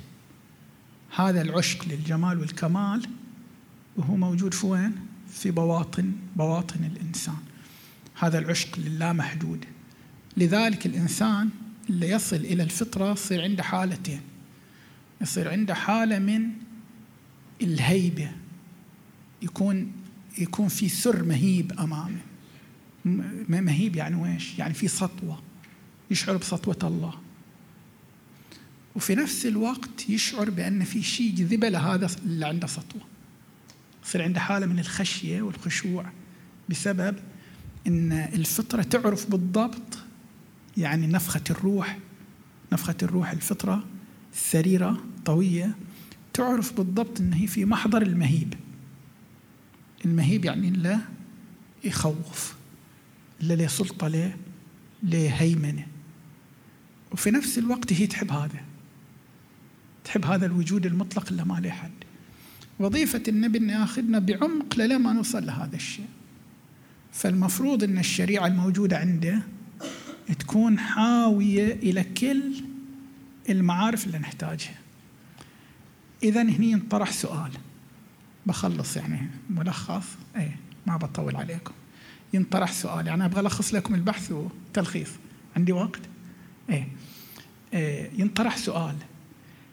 هذا 1.16 1.42
العشق 1.42 1.88
للجمال 1.88 2.38
والكمال 2.40 3.09
وهو 3.96 4.16
موجود 4.16 4.55
في 4.55 4.66
وين؟ 4.66 4.92
في 5.29 5.50
بواطن 5.50 6.12
بواطن 6.37 6.85
الإنسان. 6.85 7.37
هذا 8.18 8.38
العشق 8.38 8.79
لله 8.79 9.12
محدود. 9.12 9.64
لذلك 10.37 10.87
الإنسان 10.87 11.50
اللي 11.90 12.11
يصل 12.11 12.37
إلى 12.37 12.62
الفطرة 12.62 13.12
يصير 13.12 13.42
عنده 13.42 13.62
حالتين. 13.62 14.20
يصير 15.20 15.50
عنده 15.50 15.74
حالة 15.74 16.18
من 16.18 16.50
الهيبة. 17.62 18.31
يكون 19.42 19.92
يكون 20.38 20.68
في 20.68 20.88
سر 20.88 21.22
مهيب 21.22 21.72
أمامه. 21.72 22.20
مهيب 23.49 23.97
يعني 23.97 24.16
ويش؟ 24.16 24.59
يعني 24.59 24.75
في 24.75 24.88
سطوة. 24.88 25.42
يشعر 26.11 26.37
بسطوة 26.37 26.79
الله. 26.83 27.14
وفي 28.97 29.14
نفس 29.14 29.47
الوقت 29.47 30.09
يشعر 30.09 30.51
بأن 30.51 30.85
في 30.85 31.03
شيء 31.03 31.35
جذبه 31.35 31.69
لهذا 31.69 32.11
اللي 32.25 32.47
عنده 32.47 32.66
سطوة. 32.66 33.03
يصير 34.05 34.23
عنده 34.23 34.40
حالة 34.40 34.66
من 34.66 34.79
الخشية 34.79 35.42
والخشوع 35.42 36.07
بسبب 36.69 37.16
أن 37.87 38.12
الفطرة 38.12 38.83
تعرف 38.83 39.31
بالضبط 39.31 39.99
يعني 40.77 41.07
نفخة 41.07 41.42
الروح. 41.51 41.99
نفخة 42.73 42.97
الروح 43.03 43.31
الفطرة 43.31 43.85
السريرة 44.33 45.05
طوية 45.25 45.77
تعرف 46.33 46.73
بالضبط 46.73 47.21
أن 47.21 47.33
هي 47.33 47.47
في 47.47 47.64
محضر 47.64 48.03
المهيب. 48.03 48.55
المهيب 50.05 50.45
يعني 50.45 50.71
لا 50.71 51.01
يخوف. 51.85 52.55
إلا 53.40 53.55
له 53.55 53.66
سلطة 53.66 54.09
له 54.09 54.37
له 55.03 55.29
هيمنة؟ 55.29 55.87
وفي 57.12 57.31
نفس 57.31 57.59
الوقت 57.59 57.92
هي 57.92 58.07
تحب 58.07 58.31
هذا 58.31 58.61
تحب 60.05 60.25
هذا 60.25 60.46
الوجود 60.46 60.87
المطلق 60.87 61.27
اللي 61.31 61.44
ما 61.44 61.61
له 61.61 61.70
حد 61.70 61.90
وظيفة 62.79 63.22
النبي 63.29 63.59
أن 63.59 63.70
ياخذنا 63.70 64.18
بعمق 64.18 64.79
لما 64.79 65.12
نوصل 65.12 65.46
لهذا 65.46 65.77
الشيء. 65.77 66.07
فالمفروض 67.12 67.85
أن 67.85 67.99
الشريعة 67.99 68.46
الموجودة 68.46 68.99
عنده 68.99 69.42
تكون 70.38 70.79
حاوية 70.79 71.72
إلى 71.72 72.05
كل 72.05 72.55
المعارف 73.49 74.07
اللي 74.07 74.18
نحتاجها. 74.18 74.79
إذا 76.22 76.42
هني 76.42 76.70
ينطرح 76.70 77.12
سؤال. 77.12 77.51
بخلص 78.46 78.96
يعني 78.96 79.29
ملخص. 79.51 80.07
اي 80.37 80.51
ما 80.87 80.96
بطول 80.96 81.37
عليكم. 81.37 81.75
ينطرح 82.35 82.73
سؤال. 82.73 83.07
يعني 83.07 83.25
أبغى 83.25 83.41
ألخص 83.41 83.75
لكم 83.75 83.95
البحث 83.95 84.33
وتلخيص. 84.33 85.11
عندي 85.57 85.73
وقت؟ 85.73 86.01
إيه, 86.71 86.89
إيه 87.73 88.11
ينطرح 88.19 88.57
سؤال. 88.57 88.97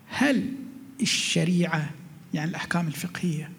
هل 0.08 0.54
الشريعة 1.02 1.89
يعني 2.34 2.50
الأحكام 2.50 2.88
الفقهية 2.88 3.52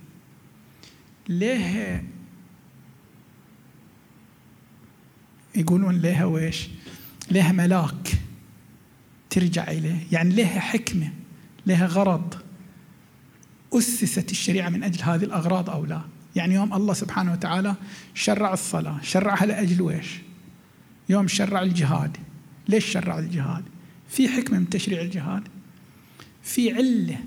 ليه 1.29 2.05
يقولون 5.55 6.01
لها 6.01 6.25
ويش 6.25 6.69
لها 7.31 7.53
ملاك 7.53 8.19
ترجع 9.31 9.71
إليه. 9.71 10.07
يعني 10.13 10.35
لها 10.35 10.61
حكمة 10.61 11.13
لها 11.67 11.87
غرض. 11.87 12.35
أسست 13.73 14.31
الشريعة 14.31 14.69
من 14.69 14.83
أجل 14.83 15.03
هذه 15.03 15.25
الأغراض 15.25 15.71
أو 15.71 15.85
لا؟ 15.85 16.03
يعني 16.37 16.55
يوم 16.55 16.75
الله 16.75 16.95
سبحانه 16.95 17.33
وتعالى 17.33 17.75
شرع 18.15 18.53
الصلاة 18.53 19.01
شرعها 19.03 19.47
لأجل 19.47 19.83
ويش؟ 19.83 20.21
يوم 21.09 21.29
شرع 21.29 21.63
الجهاد. 21.63 22.17
ليش 22.69 22.85
شرع 22.85 23.19
الجهاد؟ 23.19 23.65
في 24.09 24.29
حكمة 24.29 24.59
من 24.59 24.69
تشريع 24.69 25.01
الجهاد؟ 25.01 25.43
في 26.43 26.73
علة 26.73 27.19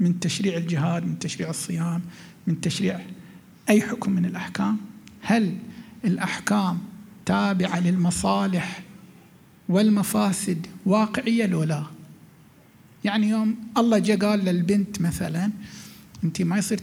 من 0.00 0.20
تشريع 0.20 0.56
الجهاد 0.56 1.06
من 1.06 1.18
تشريع 1.18 1.50
الصيام 1.50 2.02
من 2.46 2.60
تشريع 2.60 3.00
أي 3.68 3.82
حكم 3.82 4.12
من 4.12 4.24
الأحكام؟ 4.24 4.76
هل 5.22 5.56
الأحكام 6.04 6.78
تابعة 7.26 7.80
للمصالح 7.80 8.82
والمفاسد 9.68 10.66
واقعية 10.86 11.46
لو 11.46 11.62
لا؟ 11.62 11.84
يعني 13.04 13.28
يوم 13.28 13.56
الله 13.78 13.98
جاء 13.98 14.18
قال 14.18 14.44
للبنت 14.44 15.00
مثلا 15.00 15.50
انت 16.24 16.42
ما 16.42 16.58
يصير 16.58 16.78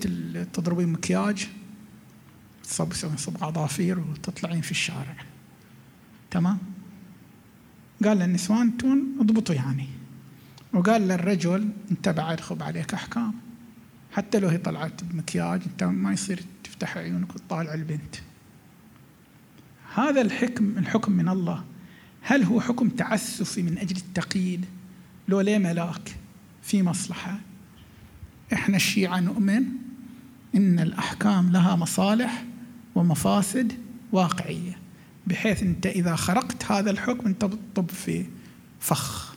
تضربين 0.54 0.89
مكياج 0.89 1.48
تصب 2.63 2.93
صب 2.93 3.43
عصافير 3.43 4.00
وتطلعين 4.00 4.62
في 4.62 4.71
الشارع. 4.71 5.15
تمام؟ 6.32 6.58
قال 8.06 8.17
للنسوان 8.17 8.62
أنتم 8.62 9.06
اضبطوا 9.19 9.56
يعني. 9.56 9.88
وقال 10.74 11.08
للرجل 11.08 11.69
انت 11.91 12.10
بعد 12.10 12.39
خب 12.39 12.63
عليك 12.63 12.93
أحكام. 12.93 13.34
حتى 14.12 14.39
لو 14.39 14.48
هي 14.48 14.58
طلعت 14.58 15.04
بمكياج 15.04 15.62
انت 15.65 15.84
ما 15.84 16.13
يصير 16.13 16.43
تفتح 16.63 16.98
عيونك 16.98 17.36
وتطالع 17.36 17.74
البنت. 17.74 18.15
هذا 19.95 20.21
الحكم 20.21 20.78
الحكم 20.78 21.12
من 21.12 21.30
الله. 21.30 21.63
هل 22.21 22.43
هو 22.43 22.62
حكم 22.62 22.89
تعسفي 22.89 23.62
من 23.62 23.78
أجل 23.78 23.98
التقييد؟ 23.98 24.65
لو 25.28 25.41
ليه 25.41 25.58
ملاك؟ 25.58 26.15
في 26.63 26.84
مصلحة. 26.84 27.39
إحنا 28.54 28.76
الشيعة 28.76 29.20
نؤمن 29.20 29.64
إن 30.56 30.80
الأحكام 30.80 31.52
لها 31.52 31.76
مصالح 31.76 32.46
ومفاسد 32.96 33.74
واقعية 34.12 34.78
بحيث 35.28 35.64
أنت 35.64 35.86
إذا 35.86 36.16
خرقت 36.16 36.72
هذا 36.72 36.92
الحكم 36.92 37.28
أنت 37.28 37.46
بتطب 37.46 37.90
في 37.90 38.26
فخ. 38.80 39.36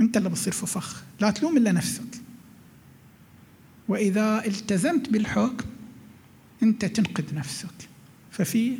أنت 0.00 0.16
اللي 0.16 0.28
بتصير 0.28 0.52
في 0.52 0.66
فخ 0.66 1.02
لا 1.20 1.30
تلوم 1.30 1.56
إلا 1.56 1.72
نفسك. 1.72 2.22
وإذا 3.88 4.46
التزمت 4.46 5.08
بالحكم 5.08 5.64
أنت 6.62 6.84
تنقذ 6.84 7.34
نفسك. 7.34 7.88
ففي 8.30 8.78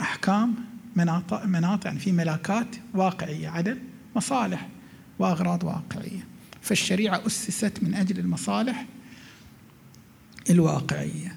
أحكام 0.00 0.54
مناطق 0.96 1.44
مناطق 1.44 1.86
يعني 1.86 1.98
في 1.98 2.12
ملاكات 2.12 2.76
واقعية 2.94 3.48
عدل 3.48 3.78
مصالح 4.16 4.68
وأغراض 5.18 5.64
واقعية. 5.64 6.26
فالشريعة 6.62 7.26
أسست 7.26 7.82
من 7.82 7.94
أجل 7.94 8.18
المصالح 8.18 8.86
الواقعية. 10.50 11.36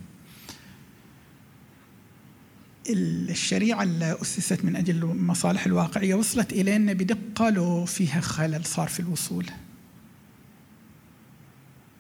الشريعة 2.90 3.84
اللي 3.84 4.18
أسست 4.22 4.66
من 4.66 4.76
أجل 4.76 5.04
المصالح 5.04 5.66
الواقعية 5.66 6.16
وصلت 6.16 6.54
إلينا 6.54 6.94
بدقة 6.94 7.50
لو 7.50 7.86
فيها 7.86 8.22
خلل 8.22 8.66
صار 8.66 8.88
في 8.88 9.00
الوصول. 9.00 9.46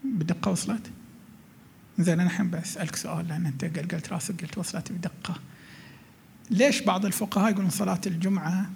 بدقة 0.03 0.51
وصلت؟ 0.51 0.91
زين 1.99 2.19
أنا 2.19 2.29
الحين 2.29 2.49
بسألك 2.49 2.95
سؤال 2.95 3.27
لأن 3.27 3.45
أنت 3.45 3.65
قلقلت 3.65 4.09
راسك 4.13 4.41
قلت 4.41 4.57
وصلت 4.57 4.91
بدقة. 4.91 5.35
ليش 6.49 6.81
بعض 6.81 7.05
الفقهاء 7.05 7.51
يقولون 7.51 7.69
صلاة 7.69 8.01
الجمعة 8.07 8.71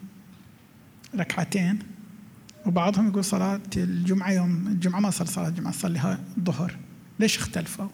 ركعتين؟ 1.16 1.97
وبعضهم 2.68 3.08
يقول 3.08 3.26
صلاة 3.26 3.62
الجمعة 3.78 4.32
يوم 4.32 4.68
الجمعة 4.68 5.00
ما 5.00 5.10
صلي 5.10 5.28
صلاة 5.28 5.48
الجمعة 5.48 5.74
صليها 5.74 6.20
الظهر. 6.38 6.78
ليش 7.20 7.38
اختلفوا؟ 7.38 7.88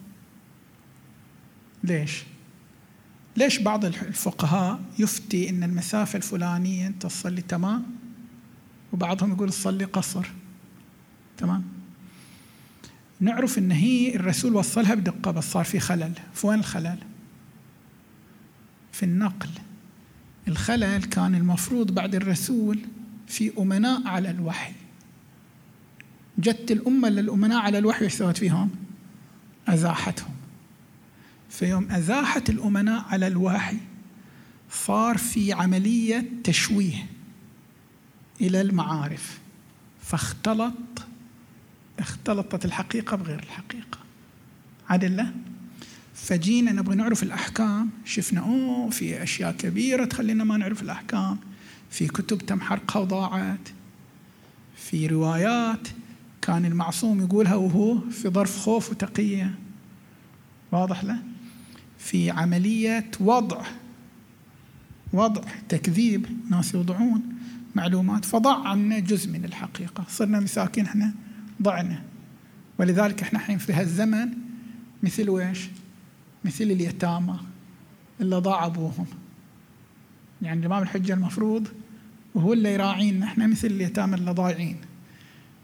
ليش؟ 1.84 2.24
ليش 3.38 3.60
بعض 3.60 3.86
الفقهاء 3.86 4.80
يفتي 5.00 5.50
إن 5.50 5.64
المسافة 5.64 6.18
الفلانية 6.18 6.88
أنت 6.88 7.02
تصلي 7.02 7.42
تمام؟ 7.42 7.84
وبعضهم 8.94 9.32
يقول 9.32 9.50
تصلي 9.50 9.86
قصر. 9.86 10.28
تمام؟ 11.38 11.64
نعرف 13.20 13.58
إن 13.58 13.72
هي 13.72 14.16
الرسول 14.16 14.56
وصلها 14.56 14.96
بدقة 14.96 15.32
بس 15.32 15.44
صار 15.52 15.66
في 15.66 15.80
خلل. 15.80 16.14
فوين 16.34 16.60
الخلل؟ 16.60 16.98
في 18.92 19.04
النقل. 19.04 19.50
الخلل 20.48 21.04
كان 21.04 21.36
المفروض 21.36 21.92
بعد 21.92 22.16
الرسول 22.16 22.80
في 23.28 23.52
أمناء 23.58 24.08
على 24.08 24.30
الوحي. 24.30 24.74
جت 26.38 26.72
الأمة 26.72 27.10
للأمناء 27.10 27.60
على 27.60 27.78
الوحي 27.78 28.06
إيش 28.06 28.14
سوت 28.14 28.38
فيهم؟ 28.38 28.70
أزاحتهم. 29.68 30.34
فيوم 31.50 31.92
أزاحت 31.92 32.50
الأمناء 32.50 33.06
على 33.10 33.28
الوحي 33.28 33.78
صار 34.72 35.18
في 35.18 35.54
عملية 35.54 36.26
تشويه 36.44 37.06
إلى 38.42 38.62
المعارف. 38.62 39.40
فاختلط 40.02 40.74
اختلطت 42.00 42.66
الحقيقة 42.66 43.18
بغير 43.18 43.40
الحقيقة. 43.40 43.98
عدل 44.90 45.18
له 45.18 45.34
فجينا 46.14 46.72
نبغى 46.72 46.96
نعرف 46.96 47.24
الأحكام. 47.24 47.90
شفنا 48.06 48.42
أوه 48.42 48.90
في 48.90 49.24
أشياء 49.24 49.52
كبيرة 49.52 50.06
تخلينا 50.06 50.44
ما 50.44 50.58
نعرف 50.58 50.82
الأحكام. 50.82 51.40
في 51.94 52.08
كتب 52.08 52.38
تم 52.38 52.62
حرقها 52.62 53.00
وضاعت 53.00 53.70
في 54.76 55.08
روايات 55.08 55.88
كان 56.42 56.66
المعصوم 56.66 57.22
يقولها 57.22 57.56
وهو 57.56 58.00
في 58.00 58.30
ظرف 58.30 58.58
خوف 58.58 58.92
وتقية. 58.92 59.56
واضح 60.72 61.04
له 61.04 61.18
في 61.98 62.30
عملية 62.30 63.12
وضع 63.20 63.66
وضع 65.14 65.42
تكذيب 65.70 66.26
ناس 66.50 66.74
يوضعون 66.74 67.22
معلومات 67.76 68.26
فضع 68.26 68.68
عنا 68.68 69.00
جزء 69.00 69.32
من 69.32 69.46
الحقيقة 69.46 70.06
صرنا 70.10 70.40
مساكين 70.40 70.86
إحنا 70.86 71.14
ضعنا. 71.62 72.04
ولذلك 72.80 73.22
إحنا 73.22 73.40
الحين 73.40 73.58
في 73.58 73.74
هالزمن 73.74 74.30
مثل 75.04 75.30
ويش 75.30 75.70
مثل 76.46 76.64
اليتامى 76.64 77.40
اللي 78.22 78.36
ضاع 78.36 78.66
أبوهم. 78.66 79.06
يعني 80.42 80.60
الامام 80.60 80.84
الحجة 80.84 81.14
المفروض 81.14 81.68
وهو 82.36 82.54
اللي 82.54 82.74
يراعينا 82.74 83.26
إحنا 83.26 83.48
مثل 83.48 83.68
اليتامى 83.68 84.16
اللي 84.16 84.32
ضايعين. 84.32 84.78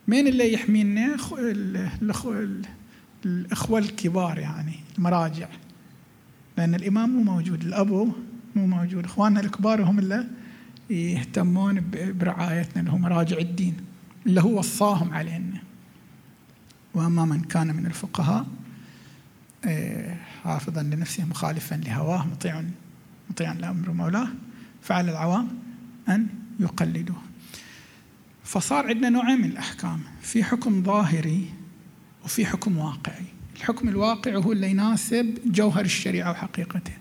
مين 0.07 0.27
اللي 0.27 0.53
يحمينا؟ 0.53 1.17
الإخوة 3.25 3.79
الكبار 3.79 4.39
يعني 4.39 4.73
المراجع. 4.97 5.47
لأن 6.57 6.75
الإمام 6.75 7.09
مو 7.09 7.23
موجود 7.23 7.63
الأبو 7.63 8.11
مو 8.55 8.67
موجود 8.67 9.05
إخواننا 9.05 9.39
الكبار 9.39 9.83
هم 9.83 9.99
اللي 9.99 10.27
يهتمون 10.89 11.91
برعايتنا 11.93 12.79
اللي 12.79 12.91
هم 12.91 13.01
مراجع 13.01 13.37
الدين 13.37 13.77
اللي 14.25 14.41
هو 14.41 14.59
وصاهم 14.59 15.13
علينا. 15.13 15.61
وأما 16.93 17.25
من 17.25 17.41
كان 17.41 17.75
من 17.75 17.85
الفقهاء 17.85 18.45
آه، 19.65 20.15
حافظا 20.43 20.83
لنفسه 20.83 21.25
مخالفا 21.25 21.75
لهواه 21.75 22.27
مطيع 22.27 22.63
مطيعا 23.29 23.53
لأمر 23.53 23.91
مولاه 23.91 24.27
فعلى 24.81 25.11
العوام 25.11 25.47
أن 26.09 26.27
يقلدوه 26.59 27.21
فصار 28.43 28.87
عندنا 28.87 29.09
نوعين 29.09 29.41
من 29.41 29.45
الأحكام. 29.45 29.99
في 30.21 30.43
حكم 30.43 30.83
ظاهري 30.83 31.49
وفي 32.25 32.45
حكم 32.45 32.77
واقعي. 32.77 33.25
الحكم 33.55 33.89
الواقع 33.89 34.35
هو 34.35 34.51
اللي 34.51 34.69
يناسب 34.69 35.37
جوهر 35.45 35.85
الشريعة 35.85 36.31
وحقيقتها. 36.31 36.97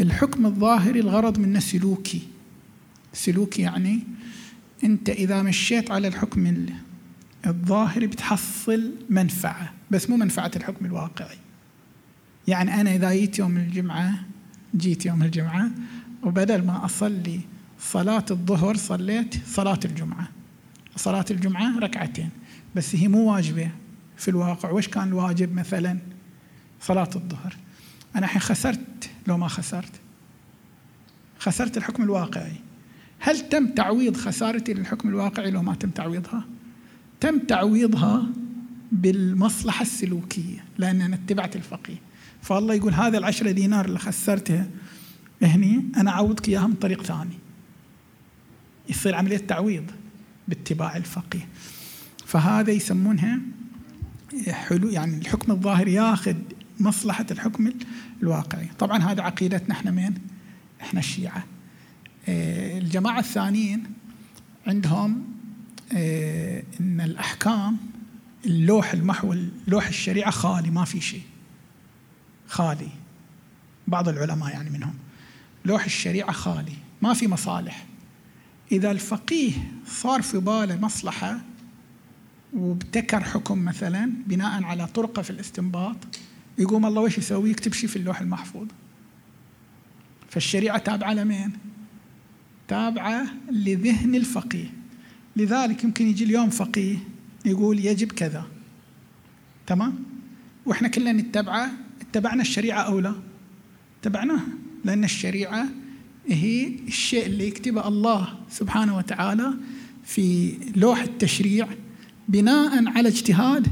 الحكم 0.00 0.46
الظاهري 0.46 1.00
الغرض 1.00 1.38
منه 1.38 1.60
سلوكي. 1.60 2.22
سلوكي 3.12 3.62
يعني 3.62 4.00
أنت 4.84 5.10
إذا 5.10 5.42
مشيت 5.42 5.90
على 5.90 6.08
الحكم 6.08 6.66
الظاهري 7.46 8.06
بتحصل 8.06 8.92
منفعة 9.10 9.72
بس 9.90 10.10
مو 10.10 10.16
منفعة 10.16 10.50
الحكم 10.56 10.86
الواقعي. 10.86 11.38
يعني 12.48 12.80
أنا 12.80 12.94
إذا 12.94 13.12
جيت 13.12 13.38
يوم 13.38 13.56
الجمعة 13.56 14.14
جيت 14.76 15.06
يوم 15.06 15.22
الجمعة 15.22 15.70
وبدل 16.22 16.64
ما 16.64 16.84
أصلي 16.84 17.40
صلاة 17.80 18.24
الظهر 18.30 18.76
صليت 18.76 19.34
صلاة 19.46 19.80
الجمعة. 19.84 20.28
صلاة 20.96 21.24
الجمعة 21.30 21.78
ركعتين. 21.78 22.30
بس 22.76 22.96
هي 22.96 23.08
مو 23.08 23.32
واجبة 23.32 23.70
في 24.16 24.28
الواقع. 24.28 24.70
وش 24.70 24.88
كان 24.88 25.08
الواجب 25.08 25.54
مثلا؟ 25.54 25.98
صلاة 26.80 27.10
الظهر. 27.16 27.56
أنا 28.16 28.26
الحين 28.26 28.40
خسرت 28.40 29.10
لو 29.26 29.38
ما 29.38 29.48
خسرت. 29.48 29.92
خسرت 31.38 31.76
الحكم 31.76 32.02
الواقعي. 32.02 32.52
هل 33.18 33.48
تم 33.48 33.66
تعويض 33.66 34.16
خسارتي 34.16 34.74
للحكم 34.74 35.08
الواقعي 35.08 35.50
لو 35.50 35.62
ما 35.62 35.74
تم 35.74 35.90
تعويضها؟ 35.90 36.44
تم 37.20 37.38
تعويضها 37.38 38.26
بالمصلحة 38.92 39.82
السلوكية 39.82 40.64
لأن 40.78 41.02
أنا 41.02 41.14
اتبعت 41.14 41.56
الفقيه. 41.56 41.96
فالله 42.42 42.74
يقول 42.74 42.94
هذا 42.94 43.18
العشرة 43.18 43.50
دينار 43.50 43.84
اللي 43.84 43.98
خسرتها 43.98 44.66
هني 45.42 45.84
أنا 45.96 46.10
أعوضك 46.10 46.48
إياها 46.48 46.66
من 46.66 46.74
طريق 46.74 47.02
ثاني. 47.02 47.38
يصير 48.88 49.14
عملية 49.14 49.38
تعويض 49.38 49.90
باتباع 50.48 50.96
الفقيه. 50.96 51.48
فهذا 52.26 52.70
يسمونها 52.72 53.38
حلو 54.50 54.88
يعني 54.88 55.18
الحكم 55.18 55.52
الظاهر 55.52 55.88
ياخذ 55.88 56.34
مصلحة 56.80 57.26
الحكم 57.30 57.72
الواقعي. 58.22 58.68
طبعا 58.78 58.98
هذا 58.98 59.22
عقيدتنا 59.22 59.74
إحنا 59.74 59.90
مين؟ 59.90 60.14
إحنا 60.80 61.00
الشيعة 61.00 61.44
آه 62.28 62.78
الجماعة 62.78 63.18
الثانيين 63.18 63.84
عندهم 64.66 65.24
آه 65.92 66.62
إن 66.80 67.00
الأحكام 67.00 67.76
اللوح 68.46 68.92
المحو 68.92 69.34
لوح 69.66 69.88
الشريعة 69.88 70.30
خالي 70.30 70.70
ما 70.70 70.84
في 70.84 71.00
شيء. 71.00 71.22
خالي. 72.48 72.88
بعض 73.86 74.08
العلماء 74.08 74.50
يعني 74.50 74.70
منهم. 74.70 74.94
لوح 75.64 75.84
الشريعة 75.84 76.32
خالي. 76.32 76.72
ما 77.02 77.14
في 77.14 77.28
مصالح. 77.28 77.86
إذا 78.72 78.90
الفقيه 78.90 79.52
صار 79.86 80.22
في 80.22 80.38
باله 80.38 80.76
مصلحة 80.76 81.40
وابتكر 82.52 83.20
حكم 83.20 83.64
مثلا 83.64 84.12
بناء 84.26 84.62
على 84.62 84.86
طرقه 84.86 85.22
في 85.22 85.30
الاستنباط 85.30 85.96
يقوم 86.58 86.86
الله 86.86 87.00
وش 87.00 87.18
يسوي؟ 87.18 87.50
يكتب 87.50 87.72
شيء 87.72 87.88
في 87.88 87.96
اللوح 87.96 88.20
المحفوظ. 88.20 88.66
فالشريعة 90.30 90.78
تابعة 90.78 91.12
لمين؟ 91.12 91.52
تابعة 92.68 93.26
لذهن 93.50 94.14
الفقيه. 94.14 94.72
لذلك 95.36 95.84
يمكن 95.84 96.06
يجي 96.06 96.24
اليوم 96.24 96.50
فقيه 96.50 96.98
يقول 97.44 97.86
يجب 97.86 98.12
كذا. 98.12 98.46
تمام؟ 99.66 100.04
وإحنا 100.66 100.88
كلنا 100.88 101.12
نتبعه. 101.12 101.70
اتبعنا 102.00 102.42
الشريعة 102.42 102.80
أو 102.80 103.00
لا؟ 103.00 103.14
اتبعناها 104.00 104.46
لأن 104.84 105.04
الشريعة 105.04 105.68
هي 106.28 106.72
الشيء 106.88 107.26
اللي 107.26 107.48
يكتبه 107.48 107.88
الله 107.88 108.38
سبحانه 108.50 108.96
وتعالى 108.96 109.54
في 110.04 110.54
لوح 110.76 111.00
التشريع 111.00 111.68
بناء 112.28 112.88
على 112.88 113.08
اجتهاد 113.08 113.66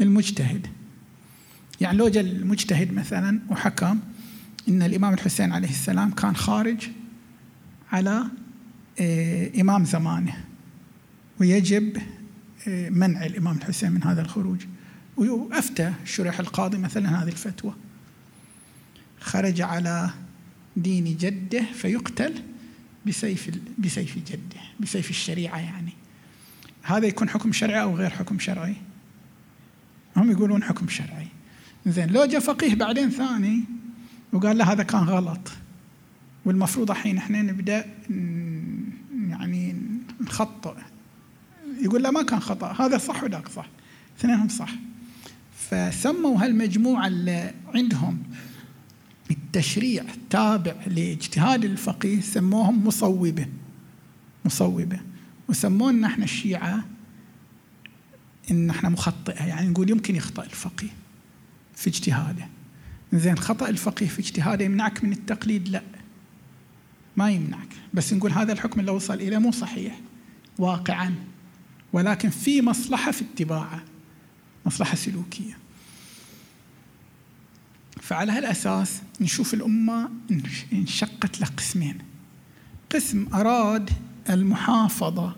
المجتهد. 0.00 0.66
يعني 1.80 1.98
لو 1.98 2.08
جاء 2.08 2.24
المجتهد 2.24 2.92
مثلا 2.92 3.40
وحكم 3.50 3.98
إن 4.68 4.82
الإمام 4.82 5.14
الحسين 5.14 5.52
عليه 5.52 5.68
السلام 5.68 6.10
كان 6.10 6.36
خارج 6.36 6.88
على 7.92 8.24
آه، 9.00 9.50
إمام 9.60 9.84
زمانه 9.84 10.44
ويجب 11.40 11.96
آه، 12.68 12.88
منع 12.88 13.26
الإمام 13.26 13.56
الحسين 13.56 13.92
من 13.92 14.04
هذا 14.04 14.22
الخروج. 14.22 14.58
وأفتى 15.16 15.92
شريح 16.04 16.40
القاضي 16.40 16.78
مثلا 16.78 17.22
هذه 17.22 17.28
الفتوى. 17.28 17.74
خرج 19.20 19.60
على 19.60 20.10
دين 20.76 21.16
جده 21.16 21.62
فيقتل 21.74 22.34
بسيف 23.06 23.50
بسيف 23.78 24.18
جده 24.18 24.60
بسيف 24.80 25.10
الشريعة 25.10 25.58
يعني. 25.58 25.92
هذا 26.82 27.06
يكون 27.06 27.28
حكم 27.28 27.52
شرعي 27.52 27.82
أو 27.82 27.96
غير 27.96 28.10
حكم 28.10 28.38
شرعي؟ 28.38 28.76
هم 30.16 30.30
يقولون 30.30 30.62
حكم 30.62 30.88
شرعي. 30.88 31.26
زين 31.86 32.10
لو 32.10 32.24
جاء 32.24 32.40
فقيه 32.40 32.74
بعدين 32.74 33.10
ثاني 33.10 33.64
وقال 34.32 34.58
له 34.58 34.72
هذا 34.72 34.82
كان 34.82 35.00
غلط. 35.00 35.52
والمفروض 36.44 36.90
الحين 36.90 37.16
إحنا 37.18 37.42
نبدأ 37.42 37.84
يعني 39.28 39.76
نخطئ. 40.20 40.74
يقول 41.80 42.02
لا 42.02 42.10
ما 42.10 42.22
كان 42.22 42.40
خطأ. 42.40 42.72
هذا 42.72 42.98
صح 42.98 43.24
وذاك 43.24 43.48
صح؟ 43.48 43.66
اثنينهم 44.18 44.48
صح. 44.48 44.70
فسموا 45.58 46.44
هالمجموعة 46.44 47.06
اللي 47.06 47.54
عندهم 47.74 48.22
التشريع 49.56 50.04
تابع 50.30 50.74
لاجتهاد 50.86 51.64
الفقيه 51.64 52.20
سموهم 52.20 52.86
مصوبة. 52.86 53.46
مصوبة. 54.44 55.00
وسمونا 55.48 56.06
إحنا 56.06 56.24
الشيعة 56.24 56.84
إن 58.50 58.70
إحنا 58.70 58.88
مخطئة. 58.88 59.44
يعني 59.44 59.68
نقول 59.68 59.90
يمكن 59.90 60.16
يخطئ 60.16 60.44
الفقيه 60.44 60.88
في 61.74 61.90
اجتهاده. 61.90 62.48
زين 63.12 63.38
خطأ 63.38 63.68
الفقيه 63.68 64.06
في 64.06 64.18
اجتهاده 64.18 64.64
يمنعك 64.64 65.04
من 65.04 65.12
التقليد؟ 65.12 65.68
لا. 65.68 65.82
ما 67.16 67.30
يمنعك. 67.30 67.68
بس 67.94 68.12
نقول 68.12 68.32
هذا 68.32 68.52
الحكم 68.52 68.80
اللي 68.80 68.90
وصل 68.90 69.14
إليه 69.14 69.38
مو 69.38 69.50
صحيح. 69.50 70.00
واقعا. 70.58 71.14
ولكن 71.92 72.30
في 72.30 72.62
مصلحة 72.62 73.12
في 73.12 73.24
اتباعه. 73.34 73.82
مصلحة 74.66 74.96
سلوكية. 74.96 75.56
فعلى 78.02 78.32
هالأساس 78.32 79.02
نشوف 79.20 79.54
الأمة 79.54 80.08
انشقت 80.72 81.40
لقسمين. 81.40 81.98
قسم 82.94 83.26
أراد 83.34 83.90
المحافظة 84.30 85.36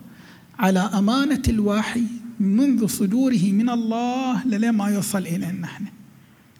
على 0.59 0.79
أمانة 0.79 1.41
الوحي 1.47 2.03
منذ 2.39 2.87
صدوره 2.87 3.51
من 3.51 3.69
الله 3.69 4.47
للين 4.47 4.69
ما 4.69 4.89
يوصل 4.89 5.17
إلينا 5.17 5.51
نحن. 5.51 5.85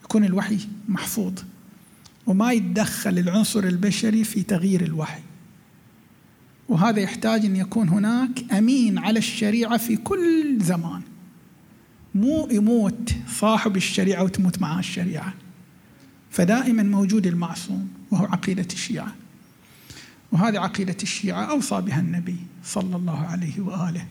يكون 0.04 0.26
الوحي 0.26 0.58
محفوظ 0.88 1.34
وما 2.28 2.52
يتدخل 2.52 3.20
العنصر 3.20 3.64
البشري 3.64 4.24
في 4.24 4.44
تغيير 4.44 4.84
الوحي. 4.84 5.22
وهذا 6.70 7.00
يحتاج 7.00 7.46
إن 7.46 7.56
يكون 7.56 7.90
هناك 7.90 8.54
أمين 8.54 8.98
على 8.98 9.20
الشريعة 9.20 9.78
في 9.78 9.98
كل 9.98 10.58
زمان. 10.62 11.02
مو 12.16 12.48
يموت 12.52 13.12
صاحب 13.40 13.78
الشريعة 13.78 14.24
وتموت 14.24 14.62
معاه 14.62 14.80
الشريعة. 14.80 15.34
فدائما 16.36 16.84
موجود 16.84 17.28
المعصوم 17.28 17.90
وهو 18.12 18.26
عقيدة 18.26 18.68
الشيعة. 18.74 19.16
وهذه 20.32 20.60
عقيدة 20.60 20.98
الشيعة 21.04 21.44
أوصى 21.44 21.82
بها 21.82 22.00
النبي 22.00 22.36
صلى 22.64 22.96
الله 22.96 23.20
عليه 23.20 23.60
وآله. 23.60 24.08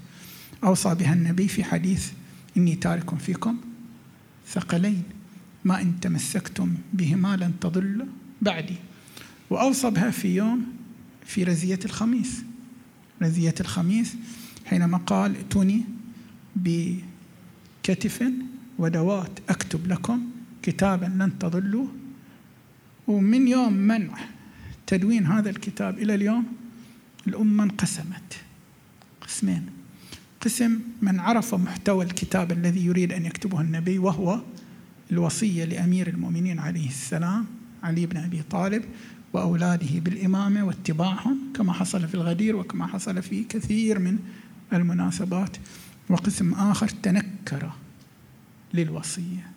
أوصى 0.65 0.95
بها 0.95 1.13
النبي 1.13 1.49
في 1.49 1.65
حديث 1.65 2.11
إني 2.57 2.75
تارك 2.75 3.15
فيكم 3.15 3.57
ثقلين 4.49 5.03
ما 5.65 5.81
إن 5.81 6.01
تمسكتم 6.01 6.75
بهما 6.93 7.37
لن 7.37 7.53
تضل 7.61 8.07
بعدي. 8.43 8.77
وأوصى 9.51 9.91
بها 9.91 10.11
في 10.11 10.37
يوم 10.37 10.67
في 11.27 11.45
رزية 11.45 11.81
الخميس. 11.85 12.43
رزية 13.23 13.55
الخميس 13.61 14.17
حينما 14.67 14.99
قال 14.99 15.37
ائتوني 15.37 15.85
بكتف 16.57 18.25
ودوات 18.79 19.39
أكتب 19.49 19.87
لكم 19.87 20.21
كتابا 20.63 21.07
لن 21.07 21.39
تضلوا 21.39 21.87
ومن 23.09 23.49
يوم 23.49 23.73
منع 23.73 24.19
تدوين 24.87 25.27
هذا 25.27 25.51
الكتاب 25.51 25.99
إلى 25.99 26.15
اليوم 26.15 26.45
الأمة 27.27 27.65
انقسمت. 27.65 28.41
قسمين. 29.21 29.67
قسم 30.41 30.81
من 31.03 31.21
عرف 31.21 31.55
محتوى 31.55 32.05
الكتاب 32.05 32.53
الذي 32.53 32.87
يريد 32.87 33.13
أن 33.13 33.27
يكتبه 33.27 33.61
النبي 33.61 33.99
وهو 33.99 34.41
الوصية 35.11 35.65
لأمير 35.65 36.09
المؤمنين 36.09 36.59
عليه 36.59 36.89
السلام 36.89 37.47
علي 37.83 38.07
بن 38.07 38.17
أبي 38.17 38.43
طالب 38.51 38.85
وأولاده 39.33 40.01
بالإمامة 40.01 40.65
واتباعهم 40.65 41.39
كما 41.55 41.73
حصل 41.73 42.09
في 42.09 42.15
الغدير 42.15 42.57
وكما 42.57 42.87
حصل 42.87 43.23
في 43.23 43.45
كثير 43.45 43.99
من 43.99 44.19
المناسبات. 44.73 45.57
وقسم 46.09 46.53
آخر 46.53 46.89
تنكر 46.89 47.71
للوصية 48.75 49.51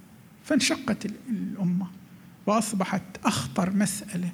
فانشقت 0.45 1.05
الأمة. 1.29 1.87
وأصبحت 2.47 3.03
أخطر 3.25 3.71
مسألة 3.71 4.31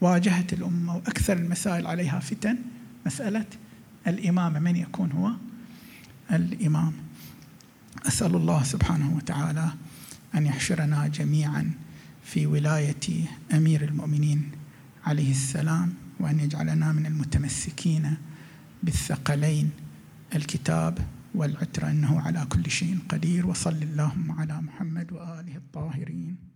واجهت 0.00 0.52
الأمة 0.52 0.96
وأكثر 0.96 1.36
المسائل 1.36 1.86
عليها 1.86 2.20
فتن 2.20 2.58
مسألة 3.06 3.46
الإمامة 4.06 4.58
من 4.58 4.76
يكون 4.76 5.12
هو؟ 5.12 5.30
الإمام. 6.32 6.92
أسأل 8.06 8.36
الله 8.36 8.62
سبحانه 8.62 9.16
وتعالى 9.16 9.72
أن 10.34 10.46
يحشرنا 10.46 11.08
جميعا 11.08 11.70
في 12.24 12.46
ولاية 12.46 13.26
أمير 13.52 13.84
المؤمنين 13.84 14.50
عليه 15.06 15.30
السلام 15.30 15.94
وأن 16.20 16.40
يجعلنا 16.40 16.92
من 16.92 17.06
المتمسكين 17.06 18.16
بالثقلين. 18.82 19.70
الكتاب 20.34 20.98
والعترة 21.34 21.90
إنه 21.90 22.20
على 22.20 22.46
كل 22.48 22.70
شيء 22.70 22.98
قدير 23.08 23.46
وصل 23.46 23.82
اللهم 23.82 24.32
على 24.32 24.60
محمد 24.62 25.12
وآله 25.12 25.56
الطاهرين. 25.56 26.53